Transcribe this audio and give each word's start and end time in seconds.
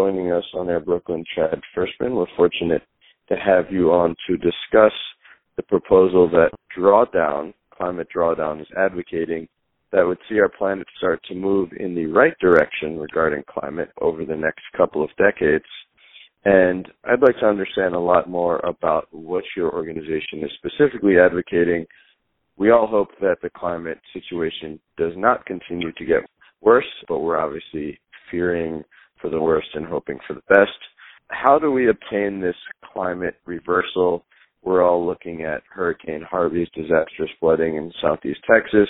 joining 0.00 0.32
us 0.32 0.44
on 0.54 0.70
Air 0.70 0.80
Brooklyn, 0.80 1.22
Chad 1.36 1.60
Frischmann. 1.76 2.16
We're 2.16 2.24
fortunate 2.34 2.80
to 3.28 3.34
have 3.34 3.66
you 3.70 3.92
on 3.92 4.16
to 4.26 4.38
discuss 4.38 4.94
the 5.58 5.62
proposal 5.62 6.26
that 6.30 6.52
Drawdown, 6.74 7.52
Climate 7.76 8.08
Drawdown, 8.14 8.62
is 8.62 8.66
advocating 8.78 9.46
that 9.92 10.06
would 10.06 10.16
see 10.26 10.40
our 10.40 10.48
planet 10.48 10.86
start 10.96 11.20
to 11.28 11.34
move 11.34 11.68
in 11.78 11.94
the 11.94 12.06
right 12.06 12.32
direction 12.40 12.98
regarding 12.98 13.42
climate 13.46 13.90
over 14.00 14.24
the 14.24 14.36
next 14.36 14.62
couple 14.74 15.04
of 15.04 15.10
decades. 15.18 15.66
And 16.46 16.88
I'd 17.04 17.20
like 17.20 17.38
to 17.40 17.46
understand 17.46 17.94
a 17.94 18.00
lot 18.00 18.26
more 18.26 18.58
about 18.60 19.06
what 19.10 19.44
your 19.54 19.70
organization 19.70 20.42
is 20.42 20.50
specifically 20.56 21.18
advocating. 21.18 21.84
We 22.56 22.70
all 22.70 22.86
hope 22.86 23.10
that 23.20 23.36
the 23.42 23.50
climate 23.50 24.00
situation 24.14 24.80
does 24.96 25.12
not 25.14 25.44
continue 25.44 25.92
to 25.92 26.04
get 26.06 26.22
worse, 26.62 26.88
but 27.06 27.18
we're 27.18 27.38
obviously 27.38 28.00
fearing 28.30 28.82
for 29.20 29.30
the 29.30 29.40
worst 29.40 29.68
and 29.74 29.86
hoping 29.86 30.18
for 30.26 30.34
the 30.34 30.42
best. 30.48 30.78
How 31.28 31.58
do 31.58 31.70
we 31.70 31.88
obtain 31.88 32.40
this 32.40 32.56
climate 32.92 33.36
reversal? 33.46 34.24
We're 34.62 34.82
all 34.82 35.06
looking 35.06 35.42
at 35.42 35.62
Hurricane 35.72 36.22
Harvey's 36.28 36.68
disastrous 36.74 37.30
flooding 37.38 37.76
in 37.76 37.92
southeast 38.02 38.40
Texas, 38.50 38.88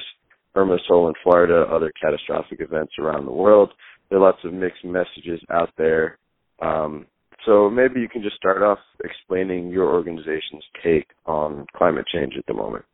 Irma 0.54 0.78
Sol 0.88 1.08
in 1.08 1.14
Florida, 1.22 1.66
other 1.70 1.92
catastrophic 2.00 2.60
events 2.60 2.92
around 2.98 3.26
the 3.26 3.32
world. 3.32 3.70
There 4.08 4.18
are 4.18 4.22
lots 4.22 4.38
of 4.44 4.52
mixed 4.52 4.84
messages 4.84 5.40
out 5.50 5.70
there. 5.78 6.18
Um, 6.60 7.06
so 7.46 7.70
maybe 7.70 8.00
you 8.00 8.08
can 8.08 8.22
just 8.22 8.36
start 8.36 8.62
off 8.62 8.78
explaining 9.04 9.70
your 9.70 9.88
organization's 9.92 10.64
take 10.82 11.06
on 11.26 11.66
climate 11.76 12.06
change 12.12 12.34
at 12.36 12.44
the 12.46 12.54
moment. 12.54 12.84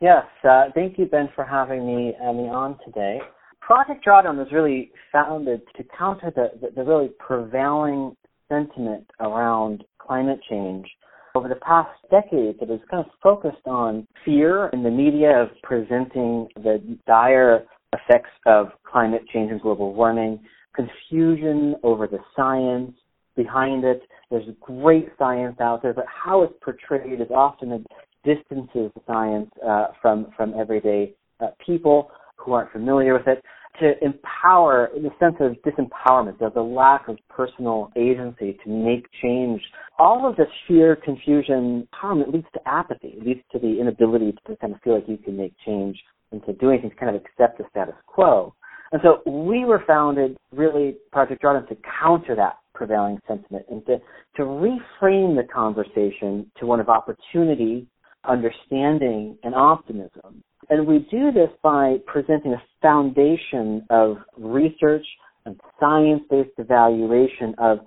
Yes, 0.00 0.24
uh, 0.44 0.64
thank 0.74 0.98
you, 0.98 1.06
Ben, 1.06 1.28
for 1.34 1.44
having 1.44 1.86
me, 1.86 2.12
uh, 2.20 2.32
me 2.32 2.48
on 2.48 2.78
today. 2.84 3.18
Project 3.66 4.06
Drawdown 4.06 4.38
was 4.38 4.46
really 4.52 4.92
founded 5.10 5.60
to 5.76 5.82
counter 5.98 6.32
the, 6.36 6.50
the, 6.60 6.72
the 6.72 6.84
really 6.84 7.10
prevailing 7.18 8.16
sentiment 8.48 9.04
around 9.18 9.82
climate 9.98 10.38
change 10.48 10.86
over 11.34 11.48
the 11.48 11.56
past 11.56 11.90
decades 12.08 12.56
it 12.62 12.68
has 12.70 12.78
kind 12.88 13.04
of 13.04 13.10
focused 13.20 13.66
on 13.66 14.06
fear 14.24 14.68
in 14.68 14.84
the 14.84 14.90
media 14.90 15.42
of 15.42 15.48
presenting 15.64 16.46
the 16.54 16.80
dire 17.08 17.64
effects 17.92 18.30
of 18.46 18.68
climate 18.84 19.22
change 19.32 19.50
and 19.50 19.60
global 19.60 19.92
warming, 19.92 20.38
confusion 20.72 21.74
over 21.82 22.06
the 22.06 22.18
science 22.36 22.92
behind 23.34 23.84
it. 23.84 24.00
There's 24.30 24.46
great 24.60 25.08
science 25.18 25.56
out 25.60 25.82
there, 25.82 25.92
but 25.92 26.06
how 26.06 26.44
it's 26.44 26.54
portrayed 26.62 27.20
is 27.20 27.28
often 27.34 27.72
a 27.72 27.78
distances 28.24 28.92
science 29.08 29.50
uh, 29.66 29.88
from 30.00 30.28
from 30.36 30.54
everyday 30.54 31.14
uh, 31.40 31.48
people 31.64 32.12
who 32.36 32.52
aren't 32.52 32.70
familiar 32.70 33.12
with 33.12 33.26
it 33.26 33.42
to 33.80 33.92
empower 34.04 34.90
the 34.94 35.10
sense 35.18 35.36
of 35.40 35.56
disempowerment, 35.62 36.40
of 36.40 36.54
the 36.54 36.62
lack 36.62 37.08
of 37.08 37.18
personal 37.28 37.90
agency 37.96 38.58
to 38.64 38.70
make 38.70 39.06
change. 39.22 39.60
All 39.98 40.28
of 40.28 40.36
this 40.36 40.48
fear, 40.66 40.96
confusion, 40.96 41.86
empowerment 41.92 42.32
leads 42.32 42.46
to 42.54 42.60
apathy, 42.66 43.08
it 43.08 43.26
leads 43.26 43.40
to 43.52 43.58
the 43.58 43.80
inability 43.80 44.34
to 44.46 44.56
kind 44.56 44.74
of 44.74 44.80
feel 44.82 44.94
like 44.94 45.08
you 45.08 45.18
can 45.18 45.36
make 45.36 45.54
change 45.64 45.98
and 46.32 46.44
to 46.46 46.52
do 46.54 46.70
anything 46.70 46.90
to 46.90 46.96
kind 46.96 47.14
of 47.14 47.22
accept 47.22 47.58
the 47.58 47.64
status 47.70 47.94
quo. 48.06 48.54
And 48.92 49.00
so 49.02 49.28
we 49.30 49.64
were 49.64 49.82
founded 49.86 50.36
really, 50.52 50.96
Project 51.12 51.42
Drawdown, 51.42 51.68
to 51.68 51.76
counter 52.00 52.36
that 52.36 52.58
prevailing 52.74 53.18
sentiment 53.26 53.64
and 53.70 53.84
to, 53.86 53.98
to 54.36 54.42
reframe 54.42 55.34
the 55.36 55.46
conversation 55.52 56.50
to 56.58 56.66
one 56.66 56.78
of 56.78 56.88
opportunity, 56.88 57.86
understanding, 58.24 59.36
and 59.42 59.54
optimism. 59.54 60.42
And 60.68 60.86
we 60.86 61.06
do 61.10 61.30
this 61.32 61.50
by 61.62 61.96
presenting 62.06 62.52
a 62.52 62.62
foundation 62.82 63.86
of 63.90 64.16
research 64.36 65.06
and 65.44 65.60
science-based 65.78 66.50
evaluation 66.58 67.54
of 67.58 67.78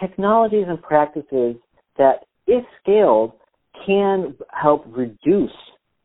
technologies 0.00 0.66
and 0.68 0.80
practices 0.80 1.56
that, 1.96 2.26
if 2.46 2.64
scaled, 2.80 3.32
can 3.84 4.36
help 4.52 4.84
reduce 4.88 5.50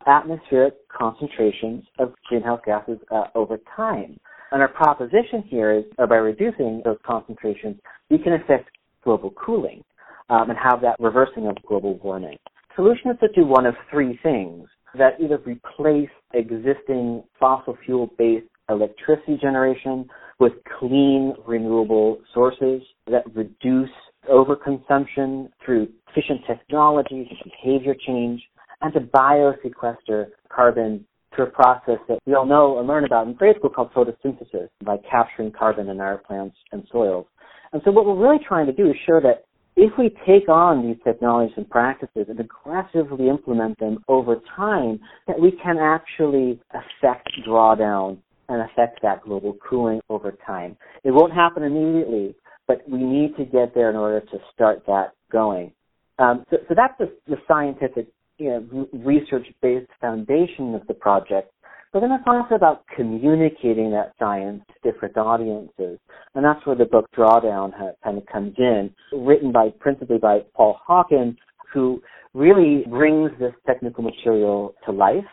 atmospheric 0.07 0.73
concentrations 0.89 1.83
of 1.99 2.13
greenhouse 2.27 2.61
gases 2.65 2.97
uh, 3.11 3.25
over 3.35 3.57
time. 3.75 4.19
And 4.51 4.61
our 4.61 4.67
proposition 4.67 5.43
here 5.47 5.71
is 5.71 5.83
uh, 5.97 6.05
by 6.05 6.15
reducing 6.15 6.81
those 6.83 6.97
concentrations, 7.05 7.77
we 8.09 8.17
can 8.17 8.33
affect 8.33 8.69
global 9.03 9.31
cooling 9.31 9.83
um, 10.29 10.49
and 10.49 10.59
have 10.59 10.81
that 10.81 10.95
reversing 10.99 11.47
of 11.47 11.55
global 11.67 11.99
warming. 12.03 12.37
Solution 12.75 13.11
is 13.11 13.17
to 13.19 13.27
do 13.33 13.45
one 13.45 13.65
of 13.65 13.75
three 13.91 14.19
things 14.23 14.67
that 14.95 15.19
either 15.19 15.37
replace 15.45 16.09
existing 16.33 17.23
fossil 17.39 17.77
fuel 17.85 18.09
based 18.17 18.47
electricity 18.69 19.37
generation 19.41 20.07
with 20.39 20.53
clean 20.79 21.33
renewable 21.45 22.19
sources 22.33 22.81
that 23.07 23.23
reduce 23.35 23.89
overconsumption 24.29 25.49
through 25.63 25.87
efficient 26.09 26.41
technologies 26.47 27.27
and 27.29 27.51
behavior 27.61 27.95
change 28.07 28.41
and 28.81 28.93
to 28.93 28.99
biosequester 28.99 30.27
carbon 30.49 31.05
through 31.35 31.45
a 31.45 31.49
process 31.49 31.97
that 32.07 32.19
we 32.25 32.33
all 32.33 32.45
know 32.45 32.79
and 32.79 32.87
learn 32.87 33.05
about 33.05 33.27
in 33.27 33.33
grade 33.33 33.55
school 33.57 33.69
called 33.69 33.91
photosynthesis 33.93 34.69
by 34.85 34.97
capturing 35.09 35.51
carbon 35.51 35.89
in 35.89 35.99
our 35.99 36.19
plants 36.19 36.55
and 36.71 36.83
soils. 36.91 37.25
And 37.71 37.81
so 37.83 37.91
what 37.91 38.05
we're 38.05 38.15
really 38.15 38.43
trying 38.47 38.67
to 38.67 38.71
do 38.71 38.87
is 38.89 38.95
show 39.07 39.19
that 39.21 39.45
if 39.75 39.91
we 39.97 40.15
take 40.25 40.49
on 40.49 40.85
these 40.85 40.97
technologies 41.03 41.55
and 41.57 41.69
practices 41.69 42.25
and 42.29 42.39
aggressively 42.39 43.29
implement 43.29 43.79
them 43.79 44.03
over 44.07 44.37
time, 44.55 44.99
that 45.27 45.39
we 45.39 45.51
can 45.51 45.77
actually 45.77 46.59
affect 46.71 47.29
drawdown 47.47 48.17
and 48.49 48.61
affect 48.61 49.01
that 49.01 49.23
global 49.23 49.57
cooling 49.67 50.01
over 50.09 50.35
time. 50.45 50.77
It 51.03 51.11
won't 51.11 51.33
happen 51.33 51.63
immediately, 51.63 52.35
but 52.67 52.87
we 52.89 52.99
need 52.99 53.35
to 53.37 53.45
get 53.45 53.73
there 53.73 53.89
in 53.89 53.95
order 53.95 54.19
to 54.21 54.37
start 54.53 54.83
that 54.87 55.13
going. 55.31 55.71
Um, 56.19 56.45
so, 56.49 56.57
so, 56.67 56.75
that's 56.75 56.93
the, 56.99 57.11
the 57.27 57.37
scientific, 57.47 58.07
you 58.37 58.49
know, 58.49 58.87
research-based 58.93 59.89
foundation 59.99 60.75
of 60.75 60.85
the 60.87 60.93
project. 60.93 61.51
But 61.93 61.99
then 61.99 62.11
it's 62.11 62.23
also 62.25 62.55
about 62.55 62.85
communicating 62.95 63.91
that 63.91 64.13
science 64.17 64.63
to 64.67 64.91
different 64.91 65.15
audiences. 65.15 65.99
And 66.33 66.43
that's 66.43 66.65
where 66.65 66.75
the 66.75 66.85
book 66.85 67.05
Drawdown 67.15 67.71
kind 68.03 68.17
of 68.17 68.25
comes 68.25 68.55
in, 68.57 68.89
written 69.11 69.51
by 69.51 69.69
principally 69.79 70.17
by 70.17 70.39
Paul 70.55 70.79
Hawken, 70.89 71.37
who 71.71 72.01
really 72.33 72.83
brings 72.89 73.29
this 73.39 73.53
technical 73.67 74.03
material 74.03 74.73
to 74.85 74.91
life. 74.91 75.23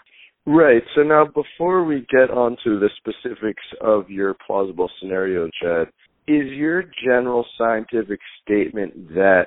Right. 0.44 0.82
So 0.94 1.02
now 1.02 1.24
before 1.24 1.84
we 1.84 2.06
get 2.10 2.30
onto 2.30 2.78
the 2.78 2.90
specifics 2.98 3.62
of 3.80 4.10
your 4.10 4.36
plausible 4.46 4.90
scenario, 5.00 5.48
Chad, 5.62 5.88
is 6.28 6.46
your 6.52 6.84
general 7.02 7.46
scientific 7.56 8.20
statement 8.42 9.08
that 9.14 9.46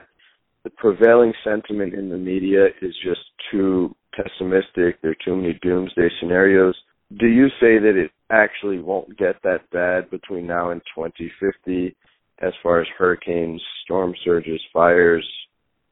the 0.64 0.72
prevailing 0.72 1.34
sentiment 1.44 1.94
in 1.94 2.10
the 2.10 2.18
media 2.18 2.68
is 2.82 2.96
just 3.04 3.22
too 3.52 3.96
pessimistic, 4.16 5.02
there 5.02 5.12
are 5.12 5.26
too 5.26 5.36
many 5.36 5.60
doomsday 5.62 6.10
scenarios, 6.20 6.76
do 7.20 7.28
you 7.28 7.48
say 7.60 7.80
that 7.80 7.94
it 7.96 8.12
actually 8.30 8.80
won't 8.80 9.18
get 9.18 9.36
that 9.44 9.70
bad 9.72 10.10
between 10.10 10.48
now 10.48 10.72
and 10.72 10.82
2050 10.96 11.96
as 12.40 12.54
far 12.62 12.82
as 12.82 12.88
hurricanes, 12.98 13.62
storm 13.84 14.14
surges, 14.24 14.62
fires? 14.72 15.28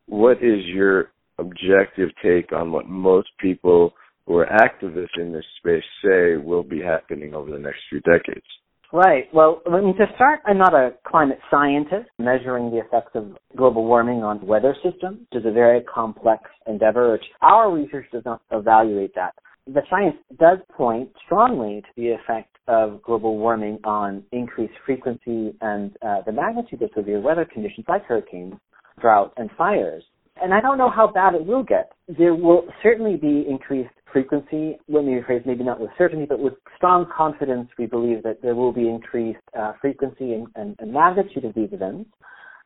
What 0.07 0.37
is 0.37 0.65
your 0.65 1.11
objective 1.37 2.09
take 2.23 2.51
on 2.53 2.71
what 2.71 2.87
most 2.87 3.29
people 3.39 3.93
who 4.25 4.37
are 4.37 4.47
activists 4.47 5.17
in 5.17 5.31
this 5.31 5.45
space 5.59 5.83
say 6.03 6.37
will 6.37 6.63
be 6.63 6.81
happening 6.81 7.33
over 7.33 7.51
the 7.51 7.59
next 7.59 7.79
few 7.89 7.99
decades? 8.01 8.45
Right. 8.93 9.33
Well, 9.33 9.61
I 9.71 9.79
mean, 9.79 9.95
to 9.95 10.05
start, 10.15 10.41
I'm 10.45 10.57
not 10.57 10.73
a 10.73 10.91
climate 11.07 11.39
scientist 11.49 12.09
measuring 12.19 12.71
the 12.71 12.79
effects 12.79 13.11
of 13.15 13.37
global 13.55 13.85
warming 13.85 14.21
on 14.21 14.45
weather 14.45 14.75
systems, 14.83 15.19
is 15.31 15.45
a 15.45 15.51
very 15.51 15.81
complex 15.81 16.43
endeavor. 16.67 17.17
Our 17.41 17.73
research 17.73 18.07
does 18.11 18.23
not 18.25 18.41
evaluate 18.51 19.15
that 19.15 19.33
the 19.73 19.81
science 19.89 20.15
does 20.39 20.57
point 20.75 21.09
strongly 21.25 21.81
to 21.81 21.87
the 21.95 22.09
effect 22.09 22.55
of 22.67 23.01
global 23.03 23.37
warming 23.37 23.79
on 23.83 24.23
increased 24.31 24.73
frequency 24.85 25.55
and 25.61 25.95
uh, 26.05 26.21
the 26.25 26.31
magnitude 26.31 26.81
of 26.81 26.89
severe 26.95 27.19
weather 27.19 27.45
conditions 27.45 27.85
like 27.87 28.05
hurricanes, 28.05 28.53
drought, 28.99 29.33
and 29.37 29.49
fires. 29.57 30.03
And 30.41 30.53
I 30.53 30.61
don't 30.61 30.77
know 30.77 30.89
how 30.89 31.07
bad 31.07 31.35
it 31.35 31.45
will 31.45 31.63
get. 31.63 31.91
There 32.17 32.33
will 32.33 32.63
certainly 32.81 33.17
be 33.17 33.45
increased 33.47 33.93
frequency. 34.11 34.77
Let 34.87 35.05
me 35.05 35.13
rephrase, 35.13 35.45
maybe 35.45 35.63
not 35.63 35.79
with 35.79 35.91
certainty, 35.97 36.25
but 36.27 36.39
with 36.39 36.53
strong 36.75 37.05
confidence, 37.15 37.69
we 37.77 37.85
believe 37.85 38.23
that 38.23 38.41
there 38.41 38.55
will 38.55 38.71
be 38.71 38.89
increased 38.89 39.39
uh, 39.57 39.73
frequency 39.81 40.33
and, 40.33 40.47
and, 40.55 40.75
and 40.79 40.91
magnitude 40.91 41.45
of 41.45 41.53
these 41.53 41.69
events. 41.71 42.09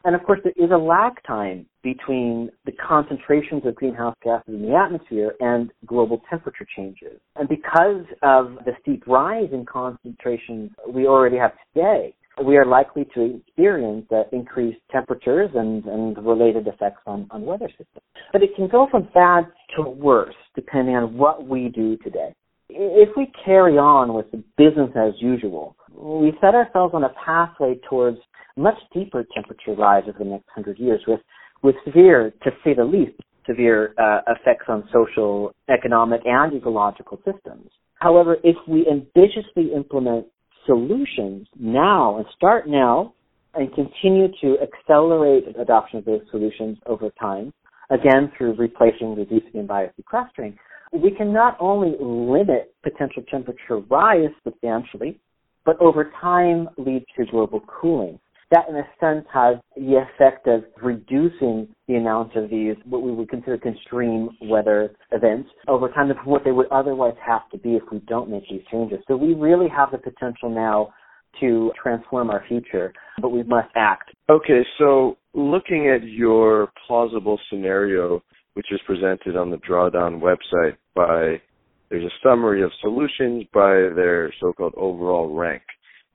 And 0.06 0.14
of 0.14 0.24
course, 0.24 0.40
there 0.44 0.54
is 0.56 0.70
a 0.72 0.78
lag 0.78 1.14
time 1.26 1.66
between 1.84 2.52
the 2.66 2.72
concentrations 2.74 3.64
of 3.66 3.74
greenhouse 3.74 4.16
gases 4.24 4.54
in 4.54 4.62
the 4.62 4.76
atmosphere 4.76 5.34
and 5.40 5.72
global 5.88 6.22
temperature 6.30 6.68
changes. 6.78 7.20
And 7.36 7.50
because 7.50 8.06
of 8.22 8.58
the 8.66 8.74
steep 8.82 9.08
rise 9.08 9.50
in 9.52 9.66
concentrations 9.66 10.70
we 10.88 11.08
already 11.08 11.38
have 11.38 11.54
today, 11.74 12.14
we 12.46 12.56
are 12.58 12.66
likely 12.66 13.08
to 13.16 13.42
experience 13.48 14.06
uh, 14.12 14.24
increased 14.32 14.80
temperatures 14.92 15.50
and, 15.56 15.84
and 15.86 16.24
related 16.24 16.68
effects 16.68 17.02
on, 17.08 17.28
on 17.32 17.44
weather 17.44 17.70
systems. 17.70 18.04
But 18.32 18.44
it 18.44 18.52
can 18.56 18.68
go 18.68 18.88
from 18.92 19.10
bad 19.14 19.46
to 19.76 19.90
worse 19.90 20.36
depending 20.54 20.96
on 20.96 21.18
what 21.18 21.48
we 21.48 21.70
do 21.70 21.98
today. 21.98 22.34
If 22.70 23.10
we 23.18 23.32
carry 23.44 23.78
on 23.78 24.14
with 24.14 24.30
the 24.32 24.44
business 24.58 24.92
as 24.96 25.14
usual, 25.20 25.76
we 25.98 26.34
set 26.42 26.54
ourselves 26.54 26.94
on 26.94 27.04
a 27.04 27.14
pathway 27.26 27.80
towards 27.90 28.18
much 28.58 28.78
deeper 28.94 29.26
temperature 29.34 29.74
rise 29.74 30.04
over 30.08 30.20
the 30.20 30.26
next 30.26 30.48
hundred 30.54 30.80
years 30.80 31.02
with, 31.08 31.20
with 31.64 31.76
severe, 31.86 32.34
to 32.44 32.52
say 32.64 32.74
the 32.74 32.84
least, 32.84 33.20
severe 33.46 33.94
uh, 33.98 34.20
effects 34.28 34.66
on 34.68 34.88
social, 34.92 35.54
economic, 35.70 36.22
and 36.26 36.54
ecological 36.54 37.18
systems. 37.18 37.70
However, 37.96 38.38
if 38.44 38.56
we 38.68 38.88
ambitiously 38.90 39.74
implement 39.76 40.28
solutions 40.66 41.48
now 41.60 42.18
and 42.18 42.26
start 42.36 42.68
now 42.68 43.14
and 43.54 43.74
continue 43.74 44.28
to 44.42 44.58
accelerate 44.62 45.44
adoption 45.60 46.00
of 46.00 46.06
those 46.06 46.22
solutions 46.32 46.78
over 46.88 47.10
time, 47.20 47.54
again 47.90 48.32
through 48.38 48.56
replacing, 48.56 49.16
reducing, 49.16 49.60
and 49.60 49.70
biosequestering, 49.70 50.56
we 50.92 51.12
can 51.12 51.32
not 51.32 51.58
only 51.60 51.96
limit 52.00 52.74
potential 52.84 53.24
temperature 53.30 53.78
rise 53.90 54.30
substantially, 54.44 55.20
but 55.66 55.80
over 55.82 56.12
time 56.22 56.70
lead 56.78 57.04
to 57.18 57.26
global 57.26 57.62
cooling 57.82 58.20
that 58.56 58.70
in 58.70 58.76
a 58.78 58.88
sense 59.02 59.26
has 59.34 59.58
the 59.76 59.96
effect 59.96 60.48
of 60.48 60.64
reducing 60.82 61.68
the 61.90 61.96
amount 61.96 62.36
of 62.38 62.50
these 62.50 62.76
what 62.86 63.02
we 63.02 63.12
would 63.12 63.30
consider 63.30 63.56
extreme 63.56 64.30
weather 64.44 64.92
events 65.12 65.50
over 65.68 65.90
time 65.90 66.10
of 66.10 66.18
what 66.24 66.44
they 66.46 66.52
would 66.52 66.72
otherwise 66.72 67.16
have 67.26 67.42
to 67.52 67.58
be 67.58 67.72
if 67.72 67.84
we 67.92 68.00
don't 68.08 68.30
make 68.30 68.48
these 68.50 68.62
changes. 68.72 69.00
So 69.08 69.18
we 69.18 69.34
really 69.34 69.68
have 69.68 69.92
the 69.92 69.98
potential 69.98 70.50
now 70.50 70.94
to 71.42 71.74
transform 71.82 72.30
our 72.30 72.46
future, 72.48 72.94
but 73.22 73.30
we 73.30 73.44
must 73.44 73.68
act. 73.76 74.12
Okay, 74.30 74.62
so 74.78 75.18
looking 75.34 75.90
at 75.94 76.08
your 76.08 76.70
plausible 76.88 77.38
scenario, 77.50 78.24
which 78.54 78.68
is 78.72 78.80
presented 78.86 79.36
on 79.36 79.52
the 79.52 79.58
Drawdown 79.58 80.22
website 80.22 80.78
by 80.96 81.42
there's 81.90 82.06
a 82.06 82.28
summary 82.28 82.64
of 82.64 82.72
solutions 82.80 83.44
by 83.54 83.74
their 83.96 84.34
so-called 84.40 84.74
overall 84.78 85.36
rank. 85.36 85.62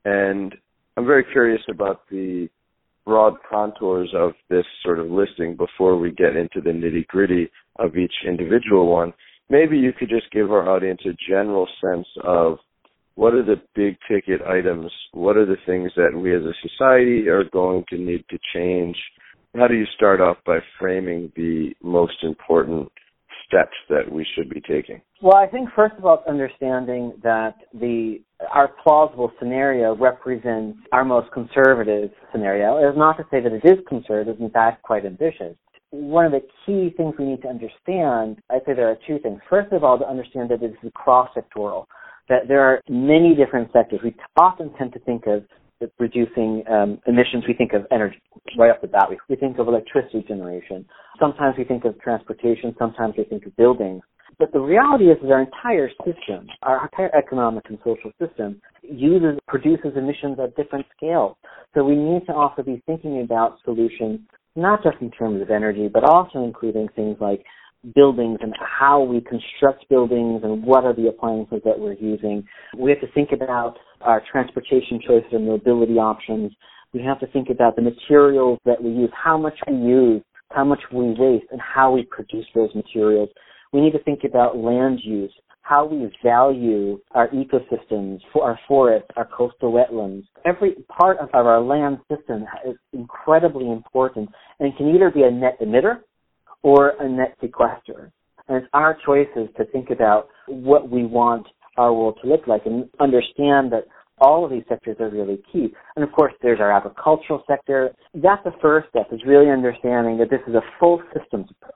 And 0.05 0.55
I'm 0.97 1.05
very 1.05 1.23
curious 1.31 1.61
about 1.69 2.01
the 2.09 2.49
broad 3.05 3.35
contours 3.49 4.13
of 4.15 4.33
this 4.49 4.65
sort 4.83 4.99
of 4.99 5.09
listing 5.09 5.55
before 5.55 5.97
we 5.97 6.11
get 6.11 6.35
into 6.35 6.61
the 6.61 6.71
nitty 6.71 7.07
gritty 7.07 7.49
of 7.79 7.95
each 7.97 8.13
individual 8.27 8.87
one. 8.87 9.13
Maybe 9.49 9.77
you 9.77 9.91
could 9.93 10.09
just 10.09 10.31
give 10.31 10.51
our 10.51 10.69
audience 10.69 11.01
a 11.05 11.15
general 11.27 11.67
sense 11.81 12.07
of 12.23 12.57
what 13.15 13.33
are 13.33 13.43
the 13.43 13.61
big 13.75 13.97
ticket 14.09 14.41
items? 14.41 14.91
What 15.13 15.37
are 15.37 15.45
the 15.45 15.57
things 15.65 15.91
that 15.95 16.11
we 16.15 16.35
as 16.35 16.43
a 16.43 16.53
society 16.67 17.27
are 17.27 17.43
going 17.45 17.83
to 17.89 17.97
need 17.97 18.23
to 18.29 18.37
change? 18.53 18.95
How 19.55 19.67
do 19.67 19.75
you 19.75 19.85
start 19.95 20.21
off 20.21 20.37
by 20.45 20.59
framing 20.79 21.31
the 21.35 21.73
most 21.83 22.23
important 22.23 22.89
steps 23.45 23.75
that 23.89 24.09
we 24.09 24.25
should 24.35 24.49
be 24.49 24.61
taking? 24.61 25.01
Well, 25.21 25.35
I 25.35 25.47
think 25.47 25.69
first 25.75 25.95
of 25.97 26.05
all, 26.05 26.19
it's 26.19 26.27
understanding 26.27 27.13
that 27.23 27.55
the 27.73 28.21
our 28.53 28.69
plausible 28.83 29.31
scenario 29.39 29.95
represents 29.95 30.77
our 30.91 31.05
most 31.05 31.31
conservative 31.31 32.09
scenario. 32.31 32.77
It's 32.77 32.97
not 32.97 33.17
to 33.17 33.23
say 33.31 33.41
that 33.41 33.51
it 33.51 33.63
is 33.63 33.79
conservative, 33.87 34.39
in 34.39 34.49
fact, 34.49 34.81
quite 34.83 35.05
ambitious. 35.05 35.55
One 35.91 36.25
of 36.25 36.31
the 36.31 36.41
key 36.65 36.93
things 36.95 37.15
we 37.19 37.25
need 37.25 37.41
to 37.41 37.49
understand, 37.49 38.37
I'd 38.49 38.61
say 38.65 38.73
there 38.73 38.89
are 38.89 38.97
two 39.07 39.19
things. 39.19 39.41
First 39.49 39.73
of 39.73 39.83
all, 39.83 39.99
to 39.99 40.07
understand 40.07 40.49
that 40.49 40.61
this 40.61 40.71
is 40.83 40.91
cross-sectoral, 40.95 41.85
that 42.29 42.47
there 42.47 42.61
are 42.61 42.81
many 42.89 43.35
different 43.35 43.71
sectors. 43.73 43.99
We 44.03 44.15
often 44.37 44.71
tend 44.77 44.93
to 44.93 44.99
think 44.99 45.27
of 45.27 45.43
reducing 45.99 46.63
um, 46.71 46.99
emissions, 47.07 47.43
we 47.47 47.55
think 47.55 47.73
of 47.73 47.85
energy 47.91 48.21
right 48.57 48.69
off 48.69 48.81
the 48.81 48.87
bat. 48.87 49.07
We, 49.09 49.17
we 49.29 49.35
think 49.35 49.57
of 49.57 49.67
electricity 49.67 50.23
generation. 50.27 50.85
Sometimes 51.19 51.55
we 51.57 51.63
think 51.63 51.85
of 51.85 51.99
transportation. 51.99 52.75
Sometimes 52.77 53.15
we 53.17 53.23
think 53.23 53.45
of 53.45 53.55
buildings. 53.55 54.01
But 54.39 54.51
the 54.53 54.59
reality 54.59 55.05
is 55.05 55.17
that 55.21 55.31
our 55.31 55.41
entire 55.41 55.89
system, 56.05 56.47
our 56.63 56.83
entire 56.85 57.15
economic 57.15 57.65
and 57.69 57.77
social 57.83 58.11
system, 58.19 58.61
uses, 58.81 59.39
produces 59.47 59.91
emissions 59.95 60.37
at 60.41 60.55
different 60.55 60.85
scales. 60.97 61.35
So 61.73 61.83
we 61.83 61.95
need 61.95 62.25
to 62.27 62.33
also 62.33 62.63
be 62.63 62.81
thinking 62.85 63.21
about 63.21 63.57
solutions, 63.63 64.19
not 64.55 64.83
just 64.83 64.97
in 65.01 65.11
terms 65.11 65.41
of 65.41 65.49
energy, 65.49 65.87
but 65.87 66.03
also 66.03 66.43
including 66.43 66.87
things 66.95 67.17
like 67.21 67.43
buildings 67.95 68.39
and 68.41 68.53
how 68.59 69.01
we 69.01 69.21
construct 69.21 69.87
buildings 69.89 70.41
and 70.43 70.63
what 70.63 70.85
are 70.85 70.93
the 70.93 71.07
appliances 71.07 71.61
that 71.65 71.79
we're 71.79 71.93
using. 71.93 72.43
We 72.77 72.91
have 72.91 73.01
to 73.01 73.11
think 73.13 73.29
about 73.31 73.77
our 74.01 74.21
transportation 74.31 74.99
choices 75.05 75.29
and 75.31 75.47
mobility 75.47 75.93
options. 75.93 76.51
We 76.93 77.01
have 77.03 77.19
to 77.21 77.27
think 77.27 77.49
about 77.49 77.75
the 77.75 77.81
materials 77.81 78.59
that 78.65 78.81
we 78.83 78.91
use, 78.91 79.09
how 79.13 79.37
much 79.37 79.57
we 79.67 79.75
use, 79.75 80.21
how 80.51 80.65
much 80.65 80.81
we 80.91 81.15
waste, 81.17 81.45
and 81.51 81.61
how 81.61 81.91
we 81.93 82.03
produce 82.03 82.45
those 82.53 82.69
materials. 82.75 83.29
We 83.73 83.81
need 83.81 83.91
to 83.91 84.03
think 84.03 84.23
about 84.23 84.57
land 84.57 84.99
use, 85.03 85.31
how 85.61 85.85
we 85.85 86.11
value 86.23 86.99
our 87.11 87.29
ecosystems, 87.29 88.19
for 88.33 88.43
our 88.43 88.59
forests, 88.67 89.09
our 89.15 89.25
coastal 89.25 89.71
wetlands. 89.71 90.25
Every 90.45 90.73
part 90.89 91.19
of 91.19 91.29
our 91.33 91.61
land 91.61 91.99
system 92.09 92.45
is 92.67 92.75
incredibly 92.93 93.69
important 93.71 94.29
and 94.59 94.75
can 94.75 94.93
either 94.93 95.09
be 95.09 95.23
a 95.23 95.31
net 95.31 95.57
emitter 95.61 96.01
or 96.63 96.93
a 96.99 97.07
net 97.07 97.37
sequester. 97.39 98.11
And 98.47 98.57
it's 98.57 98.67
our 98.73 98.97
choices 99.05 99.47
to 99.57 99.65
think 99.71 99.89
about 99.89 100.27
what 100.47 100.89
we 100.89 101.05
want 101.05 101.47
our 101.77 101.93
world 101.93 102.17
to 102.21 102.27
look 102.27 102.47
like 102.47 102.65
and 102.65 102.89
understand 102.99 103.71
that 103.71 103.85
all 104.19 104.45
of 104.45 104.51
these 104.51 104.63
sectors 104.69 104.97
are 104.99 105.09
really 105.09 105.41
key. 105.51 105.73
And 105.95 106.03
of 106.03 106.11
course, 106.11 106.33
there's 106.41 106.59
our 106.59 106.71
agricultural 106.71 107.43
sector. 107.47 107.91
That's 108.13 108.43
the 108.43 108.51
first 108.61 108.89
step 108.89 109.07
is 109.11 109.21
really 109.25 109.49
understanding 109.49 110.17
that 110.17 110.29
this 110.29 110.41
is 110.47 110.53
a 110.53 110.61
full 110.79 111.01
systems 111.17 111.47
approach, 111.49 111.73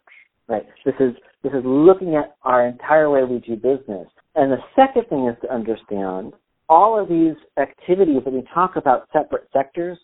right? 0.48 0.66
This 0.86 0.96
is, 1.00 1.14
this 1.44 1.54
is 1.54 1.64
looking 1.64 2.16
at 2.16 2.36
our 2.44 2.68
entire 2.68 3.10
way 3.10 3.24
we 3.24 3.40
do 3.40 3.56
business. 3.56 4.08
And 4.36 4.52
the 4.52 4.58
second 4.76 5.08
thing 5.10 5.28
is 5.28 5.36
to 5.42 5.54
understand 5.54 6.34
all 6.68 7.00
of 7.00 7.08
these 7.08 7.36
activities 7.58 8.22
that 8.26 8.34
we 8.34 8.44
talk 8.54 8.76
about 8.76 9.08
separate 9.14 9.48
sectors 9.54 9.98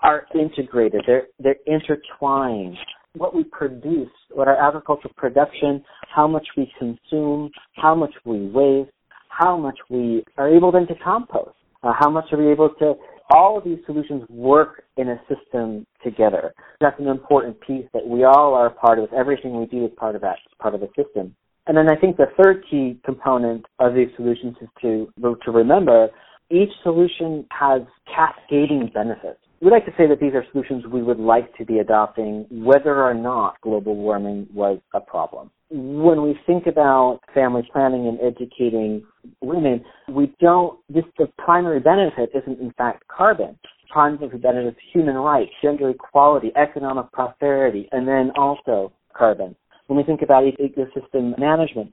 are 0.00 0.26
integrated. 0.34 1.02
They're, 1.06 1.26
they're 1.38 1.56
intertwined 1.66 2.76
what 3.14 3.34
we 3.34 3.44
produce, 3.44 4.10
what 4.30 4.48
our 4.48 4.56
agricultural 4.56 5.12
production, 5.16 5.82
how 6.14 6.28
much 6.28 6.46
we 6.56 6.72
consume, 6.78 7.50
how 7.74 7.94
much 7.94 8.12
we 8.24 8.46
waste, 8.46 8.90
how 9.28 9.56
much 9.56 9.78
we 9.88 10.22
are 10.36 10.48
able 10.48 10.70
then 10.70 10.86
to 10.86 10.94
compost, 11.02 11.56
uh, 11.82 11.92
how 11.98 12.08
much 12.08 12.26
are 12.32 12.38
we 12.38 12.50
able 12.50 12.70
to, 12.78 12.94
all 13.30 13.58
of 13.58 13.64
these 13.64 13.78
solutions 13.86 14.24
work 14.28 14.84
in 14.96 15.08
a 15.08 15.20
system 15.28 15.86
together. 16.02 16.52
That's 16.80 16.98
an 16.98 17.08
important 17.08 17.60
piece 17.60 17.86
that 17.92 18.06
we 18.06 18.24
all 18.24 18.54
are 18.54 18.70
part 18.70 18.98
of. 18.98 19.12
Everything 19.12 19.58
we 19.58 19.66
do 19.66 19.84
is 19.84 19.90
part 19.96 20.14
of 20.14 20.22
that, 20.22 20.36
part 20.60 20.74
of 20.74 20.80
the 20.80 20.88
system. 20.96 21.34
And 21.66 21.76
then 21.76 21.90
I 21.90 21.96
think 21.96 22.16
the 22.16 22.26
third 22.42 22.64
key 22.68 22.98
component 23.04 23.66
of 23.78 23.94
these 23.94 24.08
solutions 24.16 24.56
is 24.60 24.68
to, 24.82 25.12
to 25.22 25.50
remember 25.50 26.08
each 26.50 26.70
solution 26.82 27.46
has 27.50 27.82
cascading 28.12 28.90
benefits 28.92 29.38
we 29.60 29.70
like 29.70 29.84
to 29.84 29.92
say 29.98 30.06
that 30.06 30.20
these 30.20 30.32
are 30.34 30.44
solutions 30.52 30.84
we 30.86 31.02
would 31.02 31.18
like 31.18 31.54
to 31.58 31.66
be 31.66 31.78
adopting 31.78 32.46
whether 32.50 33.02
or 33.02 33.12
not 33.12 33.60
global 33.60 33.94
warming 33.94 34.46
was 34.54 34.78
a 34.94 35.00
problem. 35.00 35.50
When 35.70 36.22
we 36.22 36.38
think 36.46 36.66
about 36.66 37.20
family 37.34 37.68
planning 37.70 38.08
and 38.08 38.18
educating 38.20 39.04
women, 39.42 39.84
we 40.08 40.34
don't, 40.40 40.78
this, 40.88 41.04
the 41.18 41.26
primary 41.38 41.78
benefit 41.78 42.30
isn't 42.34 42.58
in 42.58 42.72
fact 42.72 43.06
carbon. 43.08 43.58
Primary 43.90 44.38
benefit 44.38 44.68
is 44.68 44.74
human 44.92 45.16
rights, 45.16 45.50
gender 45.62 45.90
equality, 45.90 46.52
economic 46.56 47.12
prosperity, 47.12 47.88
and 47.92 48.08
then 48.08 48.30
also 48.36 48.92
carbon. 49.12 49.54
When 49.88 49.98
we 49.98 50.04
think 50.04 50.22
about 50.22 50.44
ecosystem 50.44 51.38
management, 51.38 51.92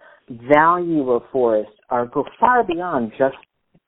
value 0.54 1.10
of 1.12 1.24
forests 1.32 1.74
are 1.90 2.06
go 2.06 2.24
far 2.40 2.64
beyond 2.64 3.12
just 3.18 3.36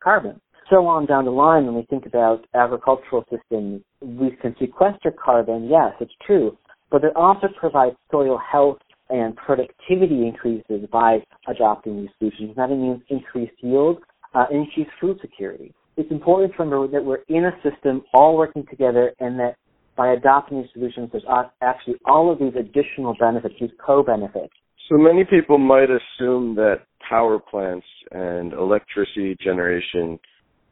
carbon 0.03 0.41
so 0.69 0.85
on 0.87 1.05
down 1.05 1.25
the 1.25 1.31
line 1.31 1.65
when 1.65 1.75
we 1.75 1.85
think 1.89 2.05
about 2.05 2.45
agricultural 2.53 3.25
systems, 3.29 3.81
we 4.01 4.31
can 4.41 4.55
sequester 4.59 5.11
carbon, 5.11 5.67
yes, 5.69 5.93
it's 5.99 6.13
true, 6.25 6.57
but 6.91 7.03
it 7.03 7.15
also 7.15 7.47
provides 7.59 7.95
soil 8.11 8.39
health 8.39 8.77
and 9.09 9.35
productivity 9.35 10.27
increases 10.27 10.87
by 10.91 11.19
adopting 11.47 12.01
these 12.01 12.09
solutions. 12.19 12.55
That 12.55 12.69
means 12.69 13.01
increased 13.09 13.53
yield, 13.61 13.97
uh, 14.35 14.45
increased 14.51 14.91
food 15.01 15.17
security. 15.21 15.73
It's 15.97 16.11
important 16.11 16.53
to 16.53 16.63
remember 16.63 16.87
that 16.87 17.03
we're 17.03 17.23
in 17.27 17.45
a 17.45 17.51
system 17.63 18.03
all 18.13 18.37
working 18.37 18.65
together 18.69 19.11
and 19.19 19.39
that 19.39 19.55
by 19.97 20.13
adopting 20.13 20.61
these 20.61 20.69
solutions, 20.73 21.09
there's 21.11 21.25
actually 21.61 21.95
all 22.05 22.31
of 22.31 22.39
these 22.39 22.53
additional 22.57 23.15
benefits, 23.19 23.55
these 23.59 23.71
co-benefits. 23.85 24.53
So 24.87 24.97
many 24.97 25.25
people 25.25 25.57
might 25.57 25.89
assume 25.89 26.55
that 26.55 26.83
power 27.07 27.37
plants 27.37 27.85
and 28.11 28.53
electricity 28.53 29.35
generation 29.43 30.17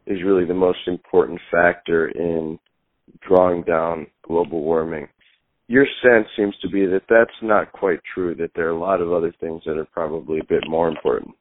is 0.08 0.24
really 0.24 0.44
the 0.44 0.54
most 0.54 0.80
important 0.86 1.40
factor 1.50 2.08
in 2.08 2.58
drawing 3.26 3.62
down 3.62 4.06
global 4.26 4.62
warming. 4.62 5.08
Your 5.68 5.86
sense 6.02 6.26
seems 6.36 6.54
to 6.62 6.68
be 6.68 6.86
that 6.86 7.02
that's 7.08 7.30
not 7.42 7.72
quite 7.72 8.00
true, 8.14 8.34
that 8.36 8.52
there 8.56 8.68
are 8.68 8.76
a 8.76 8.78
lot 8.78 9.02
of 9.02 9.12
other 9.12 9.34
things 9.38 9.62
that 9.66 9.76
are 9.76 9.84
probably 9.92 10.38
a 10.38 10.44
bit 10.44 10.64
more 10.66 10.88
important. 10.88 11.34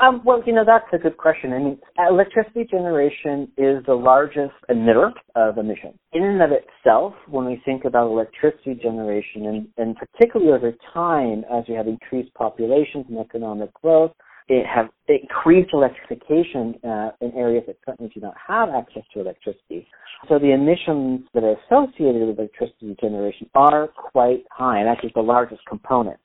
Um, 0.00 0.22
well, 0.24 0.42
you 0.46 0.52
know, 0.52 0.64
that's 0.64 0.86
a 0.92 0.98
good 0.98 1.16
question. 1.16 1.52
I 1.52 1.58
mean, 1.58 1.78
electricity 2.08 2.64
generation 2.64 3.50
is 3.56 3.84
the 3.86 3.94
largest 3.94 4.54
emitter 4.68 5.12
of 5.36 5.58
emissions. 5.58 5.94
In 6.12 6.24
and 6.24 6.42
of 6.42 6.50
itself, 6.50 7.14
when 7.28 7.44
we 7.44 7.60
think 7.64 7.84
about 7.84 8.08
electricity 8.08 8.74
generation, 8.74 9.46
and, 9.46 9.68
and 9.76 9.96
particularly 9.96 10.52
over 10.52 10.72
time, 10.92 11.44
as 11.52 11.64
we 11.68 11.74
have 11.74 11.86
increased 11.86 12.34
populations 12.34 13.06
and 13.08 13.18
economic 13.18 13.72
growth, 13.74 14.12
it 14.50 14.66
have 14.66 14.90
increased 15.06 15.70
electrification 15.72 16.74
uh, 16.82 17.10
in 17.20 17.32
areas 17.36 17.62
that 17.68 17.76
currently 17.84 18.10
do 18.12 18.20
not 18.20 18.34
have 18.48 18.68
access 18.70 19.04
to 19.14 19.20
electricity. 19.20 19.86
So 20.28 20.40
the 20.40 20.52
emissions 20.52 21.20
that 21.34 21.44
are 21.44 21.54
associated 21.64 22.26
with 22.26 22.36
electricity 22.36 22.96
generation 23.00 23.48
are 23.54 23.86
quite 23.86 24.44
high, 24.50 24.80
and 24.80 24.88
actually 24.88 25.12
the 25.14 25.22
largest 25.22 25.62
component. 25.68 26.18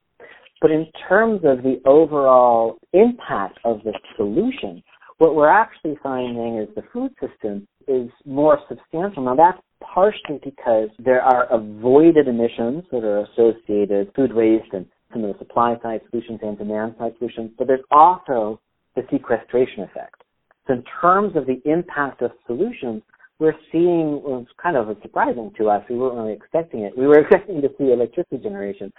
But 0.60 0.72
in 0.72 0.88
terms 1.08 1.41
of 1.44 1.62
the 1.62 1.79
overall 1.86 2.79
impact 2.94 3.60
of 3.63 3.82
the 3.84 3.94
solution, 4.17 4.82
what 5.20 5.36
we're 5.36 5.48
actually 5.48 5.98
finding 6.01 6.58
is 6.58 6.67
the 6.75 6.84
food 6.91 7.12
system 7.22 7.67
is 7.88 8.10
more 8.25 8.60
substantial. 8.67 9.24
Now 9.24 9.36
that's 9.36 9.62
partially 9.82 10.39
because 10.44 10.89
there 10.98 11.22
are 11.22 11.46
avoided 11.53 12.27
emissions 12.27 12.86
that 12.91 13.03
are 13.03 13.20
associated 13.20 14.12
food 14.15 14.34
waste 14.34 14.74
and 14.74 14.88
some 15.15 15.24
of 15.24 15.34
the 15.34 15.39
supply 15.39 15.75
side 15.81 16.01
solutions 16.10 16.39
and 16.43 16.57
demand 16.57 16.95
side 17.00 17.13
solutions, 17.17 17.51
but 17.57 17.67
there's 17.67 17.86
also 17.89 18.60
the 18.95 19.03
sequestration 19.10 19.84
effect. 19.84 20.24
So 20.67 20.74
in 20.74 20.84
terms 21.01 21.36
of 21.36 21.45
the 21.45 21.62
impact 21.65 22.22
of 22.22 22.31
solutions, 22.45 23.01
we're 23.39 23.55
seeing 23.72 24.22
was 24.24 24.45
kind 24.62 24.75
of 24.75 24.95
surprising 25.01 25.51
to 25.57 25.69
us. 25.69 25.84
We 25.89 25.98
weren't 25.98 26.15
really 26.15 26.34
expecting 26.34 26.81
it. 26.81 26.98
We 26.98 27.07
were 27.07 27.19
expecting 27.22 27.62
to 27.62 27.69
see 27.77 27.91
electricity 27.91 28.38
generation, 28.38 28.91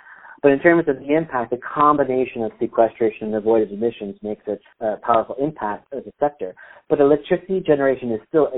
but 0.43 0.53
in 0.53 0.61
terms 0.61 0.85
of 0.89 0.99
the 0.99 1.15
impact, 1.15 1.51
the 1.51 1.59
combination 1.59 2.43
of 2.43 2.53
sequestration 2.61 3.29
and 3.29 3.35
avoided 3.35 3.73
emissions 3.73 4.17
makes 4.23 4.43
it 4.47 4.61
a 4.81 4.97
powerful 4.97 5.37
impact 5.41 5.93
as 5.93 6.05
a 6.07 6.13
sector. 6.21 6.55
But 6.89 7.01
electricity 7.01 7.61
generation 7.61 8.13
is 8.13 8.21
still 8.29 8.49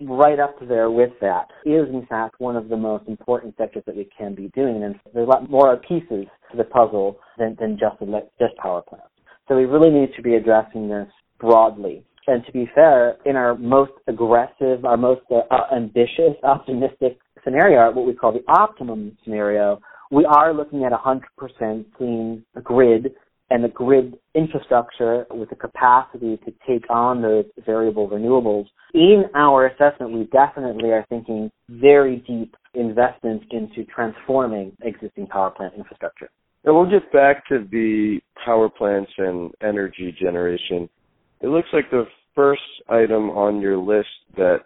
right 0.00 0.38
up 0.38 0.56
there 0.66 0.90
with 0.90 1.12
that. 1.20 1.46
It 1.64 1.70
is 1.70 1.88
in 1.88 2.06
fact 2.06 2.40
one 2.40 2.56
of 2.56 2.68
the 2.68 2.76
most 2.76 3.08
important 3.08 3.54
sectors 3.56 3.82
that 3.86 3.96
we 3.96 4.08
can 4.16 4.34
be 4.34 4.48
doing, 4.54 4.82
and 4.82 4.94
there's 5.14 5.26
a 5.26 5.30
lot 5.30 5.48
more 5.48 5.76
pieces 5.76 6.26
to 6.50 6.56
the 6.56 6.64
puzzle 6.64 7.18
than, 7.38 7.56
than 7.58 7.78
just 7.78 7.98
just 8.38 8.56
power 8.56 8.82
plants. 8.82 9.08
So 9.48 9.56
we 9.56 9.64
really 9.64 9.90
need 9.90 10.10
to 10.16 10.22
be 10.22 10.34
addressing 10.34 10.88
this 10.88 11.08
broadly. 11.38 12.04
And 12.26 12.44
to 12.46 12.52
be 12.52 12.68
fair, 12.74 13.16
in 13.24 13.36
our 13.36 13.56
most 13.56 13.92
aggressive, 14.08 14.84
our 14.84 14.96
most 14.96 15.22
uh, 15.30 15.74
ambitious, 15.74 16.34
optimistic 16.42 17.18
scenario, 17.44 17.92
what 17.92 18.06
we 18.06 18.14
call 18.14 18.32
the 18.32 18.42
optimum 18.52 19.16
scenario, 19.22 19.80
we 20.10 20.24
are 20.24 20.52
looking 20.52 20.84
at 20.84 20.92
a 20.92 20.96
100% 20.96 21.84
clean 21.96 22.44
grid 22.62 23.12
and 23.50 23.62
the 23.62 23.68
grid 23.68 24.18
infrastructure 24.34 25.26
with 25.30 25.50
the 25.50 25.56
capacity 25.56 26.36
to 26.38 26.52
take 26.66 26.88
on 26.90 27.22
those 27.22 27.44
variable 27.64 28.08
renewables. 28.08 28.66
In 28.92 29.24
our 29.34 29.66
assessment, 29.66 30.12
we 30.12 30.24
definitely 30.32 30.90
are 30.90 31.06
thinking 31.08 31.50
very 31.68 32.24
deep 32.26 32.56
investments 32.74 33.46
into 33.50 33.84
transforming 33.84 34.76
existing 34.82 35.26
power 35.28 35.50
plant 35.50 35.74
infrastructure. 35.76 36.28
And 36.64 36.74
we'll 36.74 36.90
get 36.90 37.12
back 37.12 37.46
to 37.48 37.64
the 37.70 38.18
power 38.44 38.68
plants 38.68 39.12
and 39.18 39.52
energy 39.62 40.14
generation. 40.20 40.88
It 41.40 41.48
looks 41.48 41.68
like 41.72 41.90
the 41.90 42.04
first 42.34 42.62
item 42.88 43.30
on 43.30 43.60
your 43.60 43.78
list 43.78 44.08
that 44.36 44.58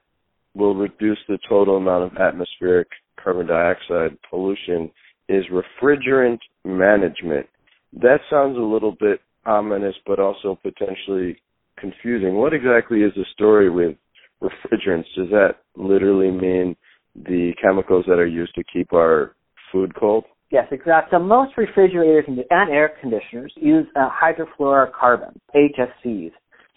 will 0.55 0.75
reduce 0.75 1.19
the 1.29 1.39
total 1.49 1.77
amount 1.77 2.05
of 2.05 2.17
atmospheric 2.19 2.89
carbon 3.23 3.47
dioxide 3.47 4.17
pollution 4.29 4.91
is 5.29 5.45
refrigerant 5.53 6.39
management. 6.65 7.47
That 7.95 8.19
sounds 8.31 8.57
a 8.57 8.61
little 8.61 8.97
bit 8.99 9.21
ominous, 9.47 9.95
but 10.07 10.19
also 10.19 10.59
potentially 10.63 11.41
confusing. 11.79 12.35
What 12.37 12.53
exactly 12.53 13.01
is 13.01 13.13
the 13.17 13.25
story 13.35 13.71
with 13.71 13.97
refrigerants? 14.43 15.07
Does 15.17 15.31
that 15.31 15.57
literally 15.77 16.31
mean 16.31 16.77
the 17.15 17.53
chemicals 17.61 18.05
that 18.07 18.19
are 18.19 18.27
used 18.27 18.55
to 18.55 18.65
keep 18.73 18.93
our 18.93 19.35
food 19.73 19.95
cold? 19.95 20.25
Yes, 20.51 20.67
exactly. 20.73 21.17
So 21.17 21.23
most 21.23 21.57
refrigerators 21.57 22.25
and 22.27 22.71
air 22.71 22.93
conditioners 23.01 23.53
use 23.57 23.87
uh, 23.95 24.09
hydrofluorocarbons, 24.11 25.39
HFCs. 25.55 26.33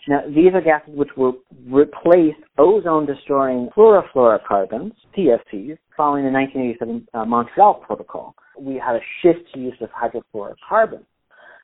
Now, 0.08 0.22
these 0.28 0.54
are 0.54 0.62
gases 0.62 0.94
which 0.96 1.10
will 1.16 1.36
replace 1.70 2.36
ozone-destroying 2.58 3.70
chlorofluorocarbons, 3.76 4.92
CFCs, 5.18 5.78
following 5.96 6.26
the 6.26 6.32
1987 6.32 7.08
uh, 7.14 7.26
Montreal 7.26 7.76
Protocol. 7.76 8.36
We 8.60 8.76
had 8.76 8.96
a 8.96 9.00
shift 9.22 9.54
to 9.54 9.60
use 9.60 9.76
of 9.80 9.90
hydrofluorocarbons. 9.92 11.06